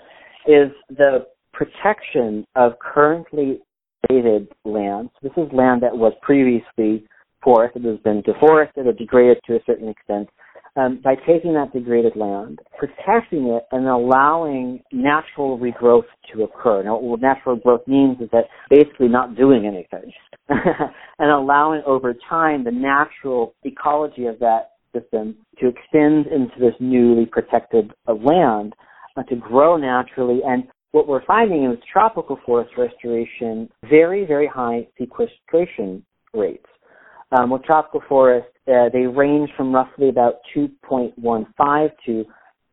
is 0.47 0.71
the 0.91 1.27
protection 1.53 2.47
of 2.57 2.73
currently 2.81 3.61
degraded 4.09 4.49
lands. 4.65 5.11
This 5.23 5.33
is 5.37 5.53
land 5.53 5.83
that 5.83 5.97
was 5.97 6.13
previously 6.23 7.07
forested, 7.43 7.85
has 7.85 7.99
been 7.99 8.23
deforested 8.23 8.87
or 8.87 8.93
degraded 8.93 9.39
to 9.47 9.57
a 9.57 9.61
certain 9.67 9.89
extent. 9.89 10.29
Um, 10.75 11.03
by 11.05 11.17
taking 11.27 11.53
that 11.53 11.71
degraded 11.75 12.17
land, 12.17 12.61
protecting 12.79 13.49
it, 13.49 13.65
and 13.73 13.87
allowing 13.87 14.83
natural 14.91 15.59
regrowth 15.59 16.07
to 16.33 16.45
occur. 16.45 16.83
Now, 16.83 16.99
what 16.99 17.21
natural 17.21 17.57
growth 17.57 17.83
means 17.87 18.19
is 18.23 18.31
that 18.33 18.45
basically 18.71 19.09
not 19.09 19.37
doing 19.37 19.67
anything, 19.67 20.11
and 20.49 21.31
allowing 21.31 21.83
over 21.85 22.15
time 22.27 22.65
the 22.65 22.71
natural 22.71 23.55
ecology 23.65 24.25
of 24.25 24.39
that 24.39 24.71
system 24.95 25.37
to 25.59 25.69
extend 25.69 26.27
into 26.29 26.59
this 26.59 26.75
newly 26.81 27.27
protected 27.27 27.93
uh, 28.09 28.15
land 28.15 28.75
uh, 29.19 29.23
to 29.25 29.37
grow 29.37 29.77
naturally. 29.77 30.41
And 30.43 30.65
what 30.93 31.09
we're 31.09 31.25
finding 31.25 31.65
is 31.65 31.79
tropical 31.91 32.39
forest 32.47 32.73
restoration, 32.77 33.69
very, 33.89 34.25
very 34.25 34.47
high 34.47 34.87
sequestration 34.99 36.05
rates. 36.35 36.67
Um, 37.33 37.51
with 37.51 37.65
tropical 37.65 38.03
forests, 38.09 38.51
uh, 38.69 38.91
they 38.93 39.07
range 39.07 39.51
from 39.57 39.75
roughly 39.75 40.11
about 40.11 40.35
2.15 40.55 41.91
to 42.07 42.25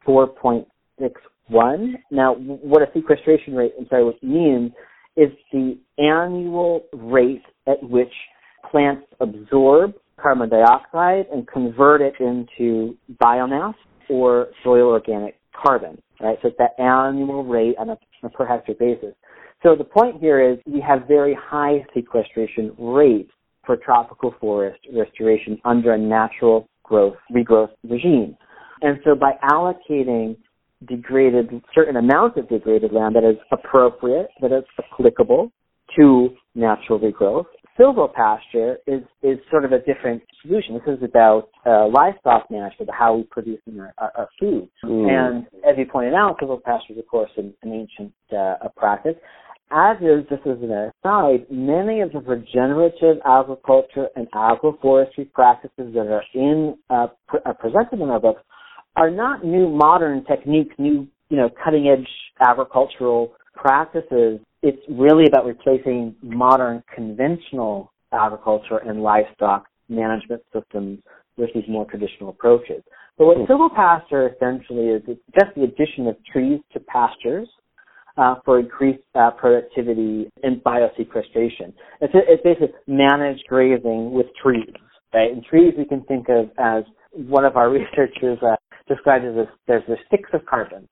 4.61. 0.06 1.94
Now, 2.12 2.36
what 2.36 2.82
a 2.82 2.92
sequestration 2.94 3.56
rate, 3.56 3.74
I'm 3.80 3.88
sorry, 3.90 4.04
what 4.04 4.22
means 4.22 4.72
is 5.16 5.30
the 5.54 5.78
annual 5.98 6.84
rate 6.94 7.44
at 7.68 7.82
which 7.82 8.14
plants 8.70 9.08
absorb 9.22 9.94
carbon 10.22 10.50
dioxide 10.50 11.26
and 11.32 11.48
convert 11.48 12.02
it 12.02 12.14
into 12.20 12.98
biomass 13.22 13.76
or 14.10 14.48
soil 14.64 14.90
organic 14.90 15.39
carbon, 15.62 16.02
right? 16.22 16.38
So 16.42 16.50
it's 16.50 16.58
that 16.58 16.80
annual 16.80 17.44
rate 17.44 17.76
on 17.78 17.90
a, 17.90 17.98
a 18.24 18.30
per 18.30 18.46
hectare 18.46 18.76
basis. 18.80 19.14
So 19.64 19.76
the 19.76 19.84
point 19.84 20.22
here 20.22 20.40
is 20.42 20.58
we 20.66 20.82
have 20.82 21.08
very 21.08 21.38
high 21.40 21.86
sequestration 21.94 22.74
rates 22.78 23.32
for 23.66 23.76
tropical 23.78 24.34
forest 24.40 24.80
restoration 24.96 25.60
under 25.66 25.94
a 25.94 25.98
natural 25.98 26.68
growth, 26.84 27.16
regrowth 27.32 27.70
regime. 27.88 28.38
And 28.82 29.00
so 29.04 29.16
by 29.16 29.34
allocating 29.52 30.38
degraded, 30.88 31.50
certain 31.76 31.98
amounts 31.98 32.38
of 32.38 32.48
degraded 32.48 32.94
land 32.94 33.16
that 33.16 33.24
is 33.24 33.36
appropriate, 33.52 34.30
that 34.42 34.52
is 34.52 34.64
applicable 34.80 35.52
to 35.98 36.30
natural 36.56 37.00
regrowth, 37.00 37.46
silvopasture 37.80 38.76
is 38.88 39.02
is 39.24 39.38
sort 39.50 39.66
of 39.66 39.72
a 39.72 39.80
different 39.80 40.22
solution. 40.42 40.76
This 40.76 40.98
is 40.98 41.04
about 41.04 41.50
uh, 41.66 41.88
livestock 41.88 42.52
management, 42.52 42.90
how 42.92 43.16
we 43.16 43.24
produce 43.24 43.62
our, 43.80 43.94
our, 43.98 44.12
our 44.18 44.30
food. 44.40 44.70
Mm. 44.84 45.10
And 45.10 45.46
as 45.68 45.78
you 45.78 45.86
pointed 45.86 46.14
out, 46.14 46.38
silvopasture 46.42 46.92
is 46.92 46.98
of 46.98 47.08
course 47.08 47.32
an, 47.38 47.54
an 47.64 47.74
ancient 47.74 48.14
uh, 48.36 48.68
practice. 48.76 49.16
As 49.72 49.98
is, 49.98 50.26
just 50.30 50.42
as 50.48 50.58
an 50.64 50.72
aside, 50.72 51.46
many 51.52 52.02
of 52.02 52.12
the 52.12 52.20
regenerative 52.20 53.18
agriculture 53.24 54.08
and 54.16 54.28
agroforestry 54.32 55.32
practices 55.32 55.94
that 55.94 56.08
are 56.08 56.24
in 56.34 56.76
uh, 56.90 57.08
pre- 57.28 57.42
are 57.46 57.54
presented 57.54 58.02
in 58.02 58.10
our 58.10 58.20
books 58.20 58.42
are 58.96 59.12
not 59.12 59.46
new 59.46 59.70
modern 59.70 60.26
techniques, 60.26 60.74
new 60.80 61.08
you 61.30 61.38
know 61.38 61.50
cutting 61.64 61.88
edge 61.88 62.08
agricultural 62.42 63.32
practices 63.56 64.40
it's 64.62 64.82
really 64.90 65.26
about 65.26 65.46
replacing 65.46 66.16
modern 66.22 66.84
conventional 66.94 67.92
agriculture 68.12 68.78
and 68.78 69.02
livestock 69.02 69.66
management 69.88 70.42
systems 70.54 71.00
with 71.38 71.50
these 71.54 71.64
more 71.68 71.86
traditional 71.86 72.30
approaches. 72.30 72.84
But 73.18 73.26
what 73.26 73.38
hmm. 73.38 73.44
silvopasture 73.44 74.34
essentially 74.36 74.88
is, 74.88 75.02
it's 75.08 75.22
just 75.34 75.56
the 75.56 75.64
addition 75.64 76.08
of 76.08 76.16
trees 76.32 76.60
to 76.74 76.80
pastures 76.82 77.48
uh, 78.18 78.36
for 78.44 78.60
increased 78.60 79.04
uh, 79.16 79.32
productivity 79.32 80.30
and 80.44 80.62
biosequestration. 80.64 81.74
It's, 82.02 82.14
it's 82.14 82.44
basically 82.44 82.70
managed 82.88 83.44
grazing 83.48 84.12
with 84.12 84.28
trees, 84.42 84.74
right? 85.14 85.32
And 85.32 85.44
trees 85.44 85.74
we 85.78 85.86
can 85.86 86.04
think 86.04 86.28
of 86.30 86.50
as 86.58 86.84
one 87.14 87.46
of 87.46 87.56
our 87.56 87.70
researchers 87.72 88.38
uh, 88.42 88.56
described 88.88 89.26
as 89.26 89.36
this, 89.36 89.48
there's 89.68 89.84
the 89.88 89.96
sticks 90.08 90.30
of 90.34 90.46
carbon, 90.46 90.88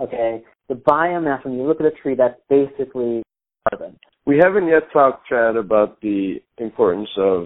okay? 0.00 0.42
The 0.68 0.74
biomass, 0.74 1.44
when 1.44 1.54
you 1.54 1.66
look 1.66 1.80
at 1.80 1.86
a 1.86 1.90
tree, 1.90 2.14
that's 2.16 2.38
basically 2.48 3.22
carbon. 3.70 3.98
We 4.24 4.38
haven't 4.42 4.68
yet 4.68 4.84
talked, 4.92 5.28
Chad, 5.28 5.56
about 5.56 6.00
the 6.00 6.36
importance 6.58 7.08
of 7.18 7.44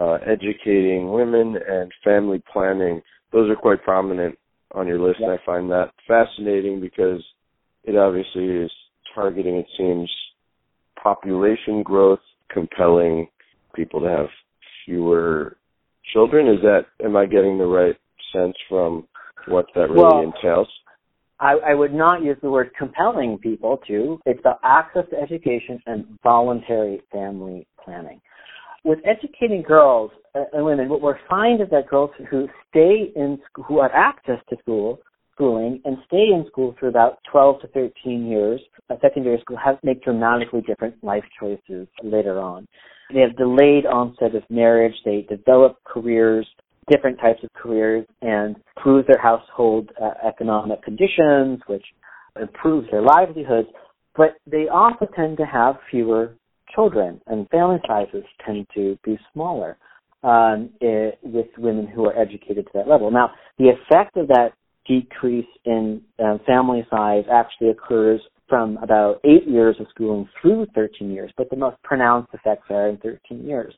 uh, 0.00 0.18
educating 0.26 1.12
women 1.12 1.56
and 1.68 1.92
family 2.02 2.42
planning. 2.52 3.02
Those 3.32 3.50
are 3.50 3.56
quite 3.56 3.82
prominent 3.82 4.38
on 4.74 4.86
your 4.86 4.98
list. 4.98 5.20
I 5.22 5.36
find 5.44 5.70
that 5.70 5.90
fascinating 6.08 6.80
because 6.80 7.22
it 7.84 7.96
obviously 7.96 8.46
is 8.46 8.70
targeting, 9.14 9.56
it 9.56 9.66
seems, 9.76 10.10
population 11.02 11.82
growth, 11.82 12.20
compelling 12.50 13.28
people 13.74 14.00
to 14.00 14.08
have 14.08 14.26
fewer 14.84 15.56
children. 16.12 16.48
Is 16.48 16.62
that, 16.62 16.86
am 17.04 17.16
I 17.16 17.26
getting 17.26 17.58
the 17.58 17.66
right 17.66 17.96
sense 18.32 18.54
from 18.68 19.06
what 19.46 19.66
that 19.74 19.90
really 19.90 20.02
well, 20.02 20.22
entails? 20.22 20.68
I, 21.42 21.54
I 21.70 21.74
would 21.74 21.92
not 21.92 22.22
use 22.22 22.36
the 22.40 22.50
word 22.50 22.70
compelling 22.78 23.36
people 23.36 23.78
to. 23.88 24.20
It's 24.26 24.38
about 24.38 24.60
access 24.62 25.02
to 25.10 25.20
education 25.20 25.82
and 25.86 26.06
voluntary 26.22 27.02
family 27.10 27.66
planning. 27.84 28.20
With 28.84 29.00
educating 29.04 29.62
girls 29.62 30.12
uh, 30.36 30.44
and 30.52 30.64
women, 30.64 30.88
what 30.88 31.02
we're 31.02 31.18
finding 31.28 31.66
is 31.66 31.70
that 31.72 31.88
girls 31.88 32.10
who 32.30 32.48
stay 32.70 33.12
in, 33.16 33.40
school, 33.50 33.64
who 33.64 33.82
have 33.82 33.90
access 33.92 34.38
to 34.50 34.56
school, 34.60 35.00
schooling 35.34 35.80
and 35.84 35.96
stay 36.06 36.28
in 36.32 36.44
school 36.46 36.76
for 36.78 36.86
about 36.86 37.18
12 37.32 37.62
to 37.62 37.68
13 37.68 38.26
years 38.26 38.60
at 38.90 39.00
secondary 39.00 39.40
school 39.40 39.56
have 39.56 39.78
make 39.82 40.02
dramatically 40.04 40.60
different 40.60 40.94
life 41.02 41.24
choices 41.40 41.88
later 42.04 42.38
on. 42.38 42.68
They 43.12 43.20
have 43.20 43.36
delayed 43.36 43.84
onset 43.84 44.34
of 44.36 44.42
marriage. 44.48 44.94
They 45.04 45.26
develop 45.28 45.78
careers, 45.84 46.46
different 46.90 47.18
types 47.20 47.42
of 47.42 47.52
careers, 47.54 48.06
and 48.22 48.56
improve 48.76 49.06
their 49.06 49.20
household 49.20 49.90
uh, 50.02 50.10
economic 50.26 50.82
conditions, 50.82 51.60
which 51.66 51.84
improves 52.40 52.88
their 52.90 53.02
livelihoods. 53.02 53.68
But 54.16 54.36
they 54.46 54.68
also 54.68 55.06
tend 55.16 55.38
to 55.38 55.44
have 55.44 55.76
fewer 55.90 56.34
children, 56.74 57.20
and 57.26 57.48
family 57.50 57.78
sizes 57.86 58.24
tend 58.44 58.66
to 58.74 58.98
be 59.04 59.18
smaller 59.32 59.76
um, 60.22 60.70
it, 60.80 61.18
with 61.22 61.46
women 61.58 61.86
who 61.86 62.06
are 62.06 62.18
educated 62.18 62.66
to 62.66 62.70
that 62.74 62.88
level. 62.88 63.10
Now, 63.10 63.32
the 63.58 63.70
effect 63.70 64.16
of 64.16 64.28
that 64.28 64.50
decrease 64.86 65.46
in 65.64 66.02
um, 66.18 66.40
family 66.46 66.86
size 66.90 67.24
actually 67.30 67.70
occurs 67.70 68.20
from 68.48 68.78
about 68.82 69.20
eight 69.24 69.46
years 69.46 69.76
of 69.80 69.86
schooling 69.90 70.28
through 70.40 70.66
13 70.74 71.10
years, 71.10 71.32
but 71.36 71.48
the 71.50 71.56
most 71.56 71.76
pronounced 71.82 72.32
effects 72.34 72.66
are 72.70 72.88
in 72.88 72.96
13 72.98 73.44
years. 73.44 73.74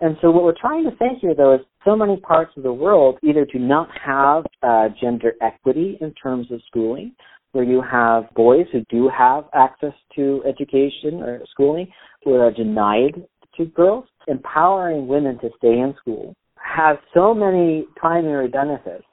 And 0.00 0.16
so 0.20 0.30
what 0.30 0.44
we're 0.44 0.60
trying 0.60 0.84
to 0.84 0.96
say 0.98 1.18
here, 1.20 1.34
though, 1.34 1.54
is 1.54 1.60
so 1.84 1.96
many 1.96 2.18
parts 2.18 2.52
of 2.56 2.62
the 2.62 2.72
world 2.72 3.18
either 3.22 3.44
do 3.44 3.58
not 3.58 3.88
have 4.04 4.44
uh, 4.62 4.88
gender 5.00 5.32
equity 5.40 5.98
in 6.00 6.12
terms 6.14 6.50
of 6.50 6.60
schooling, 6.66 7.14
where 7.52 7.64
you 7.64 7.82
have 7.82 8.24
boys 8.34 8.66
who 8.72 8.82
do 8.90 9.10
have 9.16 9.44
access 9.54 9.94
to 10.16 10.42
education 10.46 11.22
or 11.22 11.40
schooling 11.50 11.86
who 12.24 12.34
are 12.34 12.50
denied 12.50 13.24
to 13.56 13.64
girls. 13.66 14.04
Empowering 14.28 15.08
women 15.08 15.36
to 15.40 15.50
stay 15.58 15.80
in 15.80 15.94
school 16.00 16.36
has 16.54 16.96
so 17.12 17.34
many 17.34 17.84
primary 17.96 18.46
benefits 18.46 19.04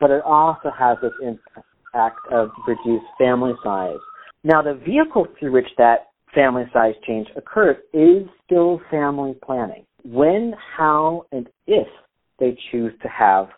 but 0.00 0.10
it 0.10 0.22
also 0.24 0.70
has 0.76 0.98
this 1.02 1.12
impact 1.22 2.18
of 2.30 2.50
reduced 2.66 3.06
family 3.18 3.52
size. 3.62 3.96
Now, 4.46 4.62
the 4.62 4.74
vehicle 4.74 5.26
through 5.40 5.50
which 5.50 5.66
that 5.76 6.10
family 6.32 6.66
size 6.72 6.94
change 7.04 7.26
occurs 7.34 7.78
is 7.92 8.28
still 8.44 8.80
family 8.92 9.34
planning. 9.44 9.84
When, 10.04 10.54
how, 10.76 11.26
and 11.32 11.48
if 11.66 11.88
they 12.38 12.56
choose 12.70 12.92
to 13.02 13.08
have 13.08 13.48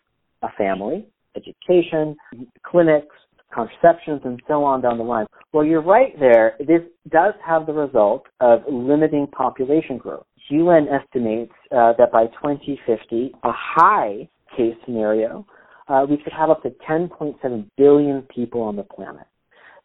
a 0.41 0.49
family, 0.57 1.05
education, 1.37 2.17
clinics, 2.63 3.15
contraceptions, 3.53 4.23
and 4.25 4.41
so 4.49 4.65
on 4.65 4.81
down 4.81 4.97
the 4.97 5.05
line. 5.05 5.27
Well, 5.53 5.63
you're 5.63 5.83
right 5.83 6.19
there. 6.19 6.57
This 6.59 6.81
does 7.11 7.35
have 7.47 7.67
the 7.67 7.75
result 7.75 8.25
of 8.41 8.61
limiting 8.67 9.27
population 9.27 9.99
growth. 9.99 10.25
UN 10.49 10.89
estimates 10.89 11.53
uh, 11.71 11.93
that 11.99 12.11
by 12.11 12.29
2050, 12.29 13.35
a 13.45 13.53
high 13.53 14.27
case 14.57 14.75
scenario 14.87 15.45
uh, 15.89 16.07
we 16.09 16.17
could 16.17 16.33
have 16.33 16.49
up 16.49 16.63
to 16.63 16.71
10.7 16.89 17.67
billion 17.77 18.23
people 18.23 18.63
on 18.63 18.77
the 18.77 18.85
planet. 18.85 19.27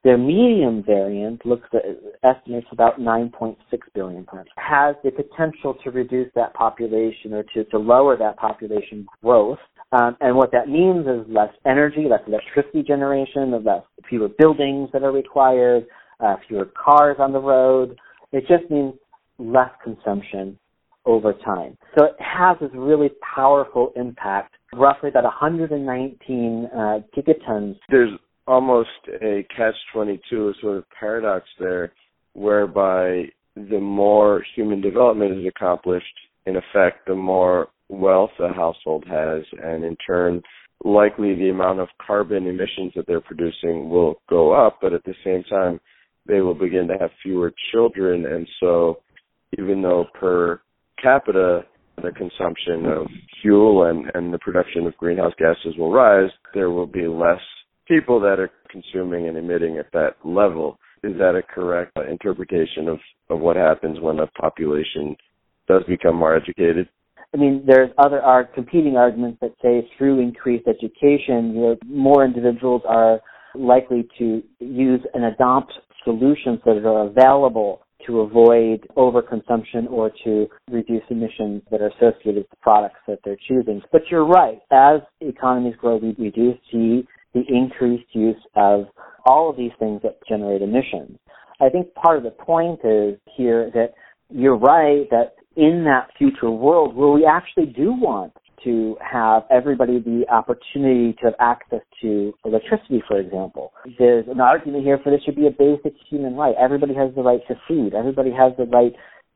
The 0.03 0.17
medium 0.17 0.83
variant 0.83 1.45
looks 1.45 1.69
at 1.73 1.83
estimates 2.23 2.67
about 2.71 2.99
9.6 2.99 3.55
billion 3.95 4.25
plants. 4.25 4.51
Has 4.57 4.95
the 5.01 5.11
potential 5.11 5.75
to 5.83 5.91
reduce 5.91 6.29
that 6.35 6.53
population 6.53 7.33
or 7.33 7.43
to, 7.53 7.63
to 7.65 7.77
lower 7.77 8.17
that 8.17 8.35
population 8.35 9.07
growth. 9.21 9.59
Um, 9.93 10.17
and 10.19 10.35
what 10.35 10.51
that 10.51 10.67
means 10.67 11.07
is 11.07 11.25
less 11.33 11.53
energy, 11.65 12.05
less 12.09 12.19
electricity 12.27 12.83
generation, 12.83 13.51
less 13.63 13.83
fewer 14.09 14.27
buildings 14.37 14.89
that 14.91 15.03
are 15.03 15.11
required, 15.11 15.85
uh, 16.19 16.35
fewer 16.47 16.65
cars 16.65 17.17
on 17.19 17.31
the 17.31 17.39
road. 17.39 17.97
It 18.33 18.43
just 18.47 18.69
means 18.69 18.95
less 19.37 19.69
consumption 19.83 20.59
over 21.05 21.31
time. 21.31 21.77
So 21.97 22.05
it 22.05 22.15
has 22.19 22.57
this 22.59 22.71
really 22.73 23.11
powerful 23.35 23.93
impact, 23.95 24.55
roughly 24.73 25.09
about 25.09 25.23
119 25.23 26.69
uh, 26.73 26.77
gigatons. 27.15 27.77
There's 27.89 28.11
almost 28.47 28.89
a 29.21 29.45
catch-22, 29.55 30.51
a 30.51 30.53
sort 30.61 30.77
of 30.77 30.85
paradox 30.99 31.45
there, 31.59 31.93
whereby 32.33 33.25
the 33.55 33.79
more 33.79 34.43
human 34.55 34.81
development 34.81 35.39
is 35.39 35.45
accomplished, 35.47 36.05
in 36.45 36.55
effect, 36.55 37.07
the 37.07 37.15
more 37.15 37.69
wealth 37.89 38.31
a 38.39 38.51
household 38.53 39.05
has, 39.07 39.43
and 39.61 39.83
in 39.83 39.95
turn, 40.05 40.41
likely 40.83 41.35
the 41.35 41.49
amount 41.49 41.79
of 41.79 41.87
carbon 42.05 42.47
emissions 42.47 42.91
that 42.95 43.05
they're 43.07 43.21
producing 43.21 43.89
will 43.89 44.15
go 44.29 44.51
up, 44.51 44.79
but 44.81 44.93
at 44.93 45.03
the 45.05 45.13
same 45.23 45.43
time, 45.43 45.79
they 46.25 46.41
will 46.41 46.55
begin 46.55 46.87
to 46.87 46.97
have 46.99 47.11
fewer 47.21 47.53
children, 47.71 48.25
and 48.25 48.47
so 48.59 48.97
even 49.57 49.81
though 49.81 50.05
per 50.19 50.61
capita, 51.01 51.65
the 52.01 52.11
consumption 52.11 52.85
of 52.87 53.07
fuel 53.41 53.83
and, 53.85 54.09
and 54.15 54.33
the 54.33 54.39
production 54.39 54.87
of 54.87 54.97
greenhouse 54.97 55.33
gases 55.37 55.77
will 55.77 55.91
rise, 55.91 56.31
there 56.53 56.71
will 56.71 56.87
be 56.87 57.07
less 57.07 57.39
people 57.87 58.19
that 58.21 58.39
are 58.39 58.51
consuming 58.69 59.27
and 59.27 59.37
emitting 59.37 59.77
at 59.77 59.91
that 59.93 60.15
level. 60.23 60.79
Is 61.03 61.17
that 61.17 61.35
a 61.35 61.41
correct 61.41 61.97
interpretation 62.09 62.87
of, 62.87 62.99
of 63.29 63.39
what 63.39 63.55
happens 63.55 63.99
when 63.99 64.19
a 64.19 64.27
population 64.27 65.15
does 65.67 65.83
become 65.87 66.15
more 66.15 66.35
educated? 66.35 66.87
I 67.33 67.37
mean, 67.37 67.63
there's 67.65 67.89
other 67.97 68.21
are 68.21 68.45
competing 68.45 68.95
arguments 68.95 69.39
that 69.41 69.53
say 69.61 69.87
through 69.97 70.19
increased 70.19 70.67
education, 70.67 71.55
you 71.55 71.61
know, 71.61 71.77
more 71.85 72.23
individuals 72.23 72.83
are 72.87 73.19
likely 73.55 74.07
to 74.19 74.43
use 74.59 75.01
and 75.13 75.25
adopt 75.25 75.73
solutions 76.03 76.59
that 76.65 76.83
are 76.85 77.07
available 77.07 77.81
to 78.05 78.19
avoid 78.19 78.85
overconsumption 78.97 79.89
or 79.89 80.11
to 80.23 80.47
reduce 80.69 81.03
emissions 81.09 81.61
that 81.71 81.81
are 81.81 81.87
associated 81.87 82.35
with 82.35 82.49
the 82.49 82.57
products 82.61 82.99
that 83.07 83.19
they're 83.23 83.37
choosing. 83.47 83.81
But 83.91 84.01
you're 84.11 84.25
right. 84.25 84.59
As 84.71 85.01
economies 85.21 85.75
grow, 85.79 85.97
we, 85.97 86.15
we 86.19 86.29
do 86.29 86.53
see 86.71 87.07
the 87.33 87.43
increased 87.47 88.13
use 88.13 88.41
of 88.55 88.85
all 89.25 89.49
of 89.49 89.57
these 89.57 89.71
things 89.79 90.01
that 90.03 90.19
generate 90.27 90.61
emissions. 90.61 91.17
I 91.61 91.69
think 91.69 91.93
part 91.93 92.17
of 92.17 92.23
the 92.23 92.31
point 92.31 92.79
is 92.83 93.17
here 93.37 93.71
that 93.73 93.93
you're 94.29 94.57
right 94.57 95.07
that 95.11 95.35
in 95.55 95.83
that 95.85 96.09
future 96.17 96.49
world 96.49 96.95
where 96.95 97.09
we 97.09 97.25
actually 97.25 97.67
do 97.67 97.93
want 97.93 98.33
to 98.63 98.97
have 99.01 99.43
everybody 99.51 99.99
the 99.99 100.25
opportunity 100.31 101.13
to 101.13 101.25
have 101.25 101.33
access 101.39 101.81
to 102.01 102.33
electricity, 102.45 103.03
for 103.07 103.19
example. 103.19 103.73
There's 103.99 104.25
an 104.27 104.39
argument 104.39 104.83
here 104.83 104.99
for 105.03 105.11
this 105.11 105.21
should 105.23 105.35
be 105.35 105.47
a 105.47 105.51
basic 105.51 105.93
human 106.09 106.35
right. 106.35 106.55
Everybody 106.59 106.93
has 106.95 107.13
the 107.15 107.21
right 107.21 107.41
to 107.47 107.55
food. 107.67 107.93
Everybody 107.93 108.31
has 108.31 108.53
the 108.57 108.65
right 108.65 108.93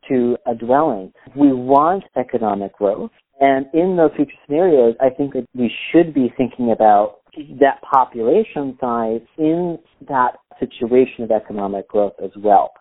to 0.10 0.38
a 0.46 0.56
dwelling. 0.56 1.12
We 1.36 1.52
want 1.52 2.06
economic 2.16 2.78
growth. 2.78 3.12
And 3.40 3.68
in 3.74 3.98
those 3.98 4.12
future 4.16 4.32
scenarios, 4.46 4.96
I 5.00 5.10
think 5.10 5.34
that 5.34 5.46
we 5.54 5.72
should 5.92 6.14
be 6.14 6.34
thinking 6.38 6.72
about 6.72 7.18
that 7.60 7.82
population 7.82 8.78
size 8.80 9.22
in 9.38 9.78
that 10.08 10.38
situation 10.60 11.24
of 11.24 11.32
economic 11.32 11.88
growth 11.88 12.14
as 12.24 12.32
well. 12.38 12.72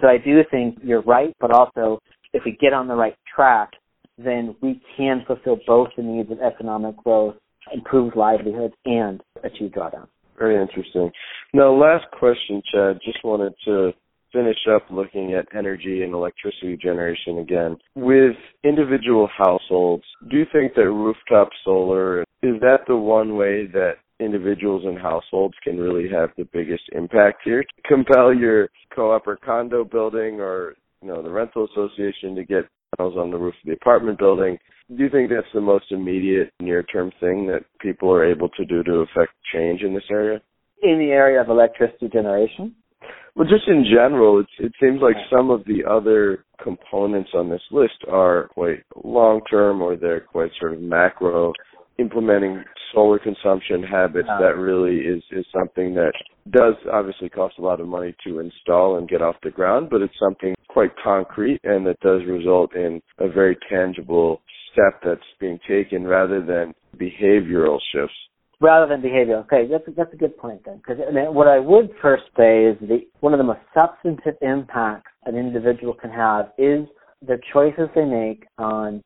So 0.00 0.08
I 0.08 0.18
do 0.18 0.40
think 0.50 0.78
you're 0.82 1.02
right, 1.02 1.34
but 1.40 1.50
also 1.50 2.00
if 2.32 2.42
we 2.44 2.56
get 2.60 2.72
on 2.72 2.88
the 2.88 2.94
right 2.94 3.16
track, 3.34 3.70
then 4.18 4.56
we 4.62 4.80
can 4.96 5.22
fulfill 5.26 5.58
both 5.66 5.88
the 5.96 6.02
needs 6.02 6.30
of 6.30 6.40
economic 6.40 6.96
growth, 6.98 7.36
improved 7.72 8.16
livelihoods, 8.16 8.74
and 8.84 9.22
achieve 9.44 9.70
drawdown. 9.70 10.06
Very 10.38 10.60
interesting. 10.60 11.10
Now, 11.54 11.72
last 11.72 12.04
question, 12.18 12.62
Chad. 12.72 12.98
Just 13.04 13.24
wanted 13.24 13.54
to 13.64 13.92
finish 14.32 14.58
up 14.74 14.82
looking 14.90 15.34
at 15.34 15.46
energy 15.56 16.02
and 16.02 16.14
electricity 16.14 16.76
generation 16.76 17.38
again. 17.38 17.76
With 17.94 18.36
individual 18.64 19.28
households, 19.36 20.04
do 20.30 20.36
you 20.36 20.46
think 20.52 20.74
that 20.74 20.90
rooftop 20.90 21.48
solar 21.64 22.20
is 22.42 22.60
that 22.60 22.80
the 22.86 22.96
one 22.96 23.36
way 23.36 23.66
that 23.66 23.94
individuals 24.20 24.82
and 24.84 24.98
households 24.98 25.54
can 25.62 25.78
really 25.78 26.08
have 26.10 26.30
the 26.36 26.48
biggest 26.52 26.84
impact 26.92 27.42
here? 27.44 27.64
Compel 27.86 28.34
your 28.34 28.68
co-op 28.94 29.26
or 29.26 29.36
condo 29.36 29.84
building 29.84 30.40
or 30.40 30.74
you 31.02 31.08
know 31.08 31.22
the 31.22 31.30
rental 31.30 31.66
association 31.72 32.34
to 32.34 32.44
get 32.44 32.64
panels 32.96 33.16
on 33.16 33.30
the 33.30 33.36
roof 33.36 33.54
of 33.62 33.66
the 33.66 33.72
apartment 33.72 34.18
building. 34.18 34.58
Do 34.94 35.02
you 35.02 35.10
think 35.10 35.30
that's 35.30 35.46
the 35.52 35.60
most 35.60 35.86
immediate 35.90 36.52
near-term 36.60 37.10
thing 37.20 37.46
that 37.48 37.64
people 37.80 38.10
are 38.12 38.24
able 38.24 38.48
to 38.50 38.64
do 38.64 38.82
to 38.84 39.04
affect 39.10 39.32
change 39.52 39.82
in 39.82 39.94
this 39.94 40.04
area? 40.10 40.40
In 40.82 40.98
the 40.98 41.10
area 41.10 41.40
of 41.40 41.48
electricity 41.48 42.08
generation? 42.08 42.74
Well, 43.36 43.46
just 43.46 43.68
in 43.68 43.84
general, 43.84 44.40
it, 44.40 44.46
it 44.58 44.72
seems 44.80 45.02
like 45.02 45.16
some 45.30 45.50
of 45.50 45.62
the 45.66 45.84
other 45.88 46.46
components 46.62 47.30
on 47.34 47.50
this 47.50 47.60
list 47.70 48.02
are 48.10 48.48
quite 48.54 48.82
long-term 49.04 49.82
or 49.82 49.94
they're 49.94 50.20
quite 50.20 50.50
sort 50.58 50.72
of 50.72 50.80
macro. 50.80 51.52
Implementing 51.98 52.64
solar 52.94 53.18
consumption 53.18 53.82
habits 53.82 54.28
that 54.40 54.56
really 54.56 54.96
is 54.98 55.22
is 55.32 55.44
something 55.52 55.94
that 55.94 56.12
does 56.50 56.74
obviously 56.92 57.28
cost 57.28 57.54
a 57.58 57.62
lot 57.62 57.80
of 57.80 57.88
money 57.88 58.14
to 58.26 58.38
install 58.38 58.96
and 58.96 59.08
get 59.08 59.22
off 59.22 59.36
the 59.42 59.50
ground, 59.50 59.88
but 59.90 60.02
it's 60.02 60.18
something 60.18 60.54
quite 60.68 60.90
concrete 61.02 61.60
and 61.64 61.86
that 61.86 61.98
does 62.00 62.20
result 62.26 62.74
in 62.74 63.00
a 63.18 63.28
very 63.28 63.56
tangible 63.70 64.40
step 64.72 65.00
that's 65.04 65.20
being 65.40 65.58
taken 65.68 66.04
rather 66.06 66.44
than 66.44 66.74
behavioral 66.98 67.78
shifts 67.92 68.14
rather 68.60 68.86
than 68.86 69.02
behavior. 69.02 69.36
Okay, 69.38 69.68
that's 69.70 69.86
a, 69.88 69.90
that's 69.92 70.12
a 70.12 70.16
good 70.16 70.36
point 70.36 70.62
then. 70.64 70.78
Because 70.78 70.98
what 71.32 71.48
I 71.48 71.58
would 71.58 71.90
first 72.00 72.24
say 72.36 72.64
is 72.64 72.76
the 72.80 73.06
one 73.20 73.32
of 73.32 73.38
the 73.38 73.44
most 73.44 73.60
substantive 73.74 74.34
impacts 74.42 75.10
an 75.24 75.36
individual 75.36 75.94
can 75.94 76.10
have 76.10 76.52
is 76.58 76.86
the 77.26 77.38
choices 77.52 77.88
they 77.94 78.04
make 78.04 78.46
on 78.58 79.02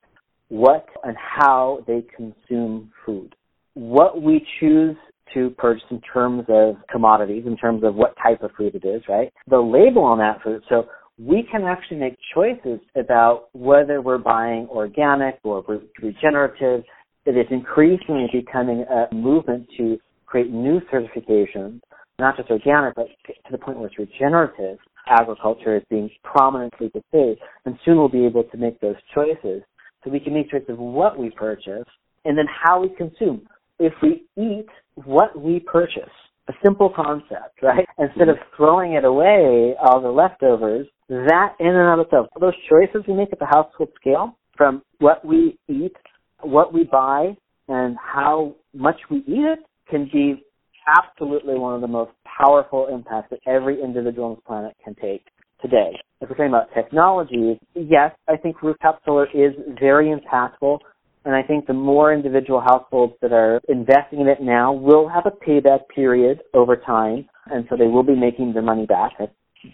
what 0.49 0.87
and 1.05 1.17
how 1.17 1.85
they 1.87 2.05
consume 2.17 2.91
food. 3.07 3.35
What 3.75 4.21
we 4.21 4.45
choose 4.59 4.97
to 5.35 5.51
purchase 5.51 5.85
in 5.91 6.01
terms 6.01 6.45
of 6.49 6.77
commodities, 6.91 7.45
in 7.47 7.57
terms 7.57 7.85
of 7.85 7.95
what 7.95 8.17
type 8.23 8.43
of 8.43 8.51
food 8.59 8.75
it 8.75 8.85
is, 8.87 9.03
right? 9.09 9.33
The 9.49 9.59
label 9.59 10.03
on 10.03 10.19
that 10.19 10.43
food. 10.43 10.63
So 10.69 10.89
we 11.19 11.47
can 11.51 11.65
actually 11.65 11.99
make 11.99 12.17
choices 12.35 12.81
about 12.97 13.49
whether 13.53 14.01
we're 14.01 14.19
buying 14.19 14.67
organic 14.71 15.39
or 15.45 15.65
regenerative 16.03 16.83
it 17.27 17.37
is 17.37 17.47
increasingly 17.51 18.29
becoming 18.33 18.85
a 18.85 19.15
movement 19.15 19.69
to 19.77 19.99
create 20.27 20.51
new 20.51 20.81
certifications, 20.93 21.81
not 22.19 22.37
just 22.37 22.51
organic, 22.51 22.95
but 22.95 23.09
to 23.27 23.33
the 23.51 23.59
point 23.59 23.79
where 23.79 23.89
it's 23.89 23.99
regenerative. 23.99 24.79
Agriculture 25.09 25.77
is 25.77 25.83
being 25.91 26.11
prominently 26.23 26.89
displayed, 26.95 27.39
and 27.65 27.77
soon 27.85 27.97
we'll 27.97 28.09
be 28.09 28.25
able 28.25 28.45
to 28.45 28.57
make 28.57 28.79
those 28.81 28.97
choices. 29.15 29.63
So 30.05 30.11
we 30.11 30.21
can 30.21 30.35
make 30.35 30.51
choices 30.51 30.71
of 30.71 30.79
what 30.79 31.19
we 31.19 31.31
purchase 31.31 31.87
and 32.25 32.37
then 32.37 32.47
how 32.49 32.81
we 32.81 32.91
consume. 32.91 33.47
If 33.79 33.93
we 34.03 34.25
eat 34.37 34.69
what 34.95 35.39
we 35.39 35.61
purchase, 35.61 36.11
a 36.49 36.53
simple 36.63 36.91
concept, 36.95 37.63
right? 37.63 37.87
Instead 37.99 38.29
of 38.29 38.37
throwing 38.57 38.93
it 38.93 39.05
away, 39.05 39.75
all 39.81 40.01
the 40.01 40.09
leftovers, 40.09 40.87
that 41.09 41.55
in 41.59 41.67
and 41.67 42.01
of 42.01 42.07
itself, 42.07 42.29
those 42.39 42.55
choices 42.69 43.05
we 43.09 43.15
make 43.15 43.33
at 43.33 43.39
the 43.39 43.47
household 43.47 43.91
scale, 44.01 44.37
from 44.57 44.83
what 44.99 45.25
we 45.25 45.59
eat 45.69 45.97
what 46.43 46.73
we 46.73 46.85
buy 46.85 47.37
and 47.69 47.97
how 47.97 48.55
much 48.75 48.97
we 49.11 49.19
eat 49.19 49.45
it 49.45 49.61
can 49.89 50.09
be 50.13 50.43
absolutely 50.87 51.55
one 51.55 51.75
of 51.75 51.81
the 51.81 51.89
most 51.89 52.11
powerful 52.25 52.89
impacts 52.89 53.31
that 53.31 53.41
every 53.47 53.83
individual 53.83 54.29
on 54.29 54.35
this 54.35 54.43
planet 54.47 54.77
can 54.83 54.95
take 54.95 55.25
today. 55.63 55.93
If 56.21 56.29
we're 56.29 56.37
talking 56.37 56.47
about 56.47 56.73
technology, 56.75 57.59
yes, 57.75 58.13
I 58.29 58.37
think 58.37 58.63
rooftop 58.63 59.01
solar 59.05 59.27
is 59.27 59.55
very 59.79 60.15
impactful. 60.15 60.79
And 61.25 61.35
I 61.35 61.43
think 61.43 61.67
the 61.67 61.75
more 61.75 62.15
individual 62.15 62.61
households 62.61 63.13
that 63.21 63.33
are 63.33 63.61
investing 63.69 64.21
in 64.21 64.29
it 64.29 64.41
now 64.41 64.73
will 64.73 65.07
have 65.09 65.27
a 65.27 65.31
payback 65.31 65.81
period 65.95 66.41
over 66.55 66.77
time. 66.77 67.29
And 67.47 67.67
so 67.69 67.77
they 67.77 67.87
will 67.87 68.03
be 68.03 68.17
making 68.17 68.55
their 68.55 68.63
money 68.63 68.87
back 68.87 69.13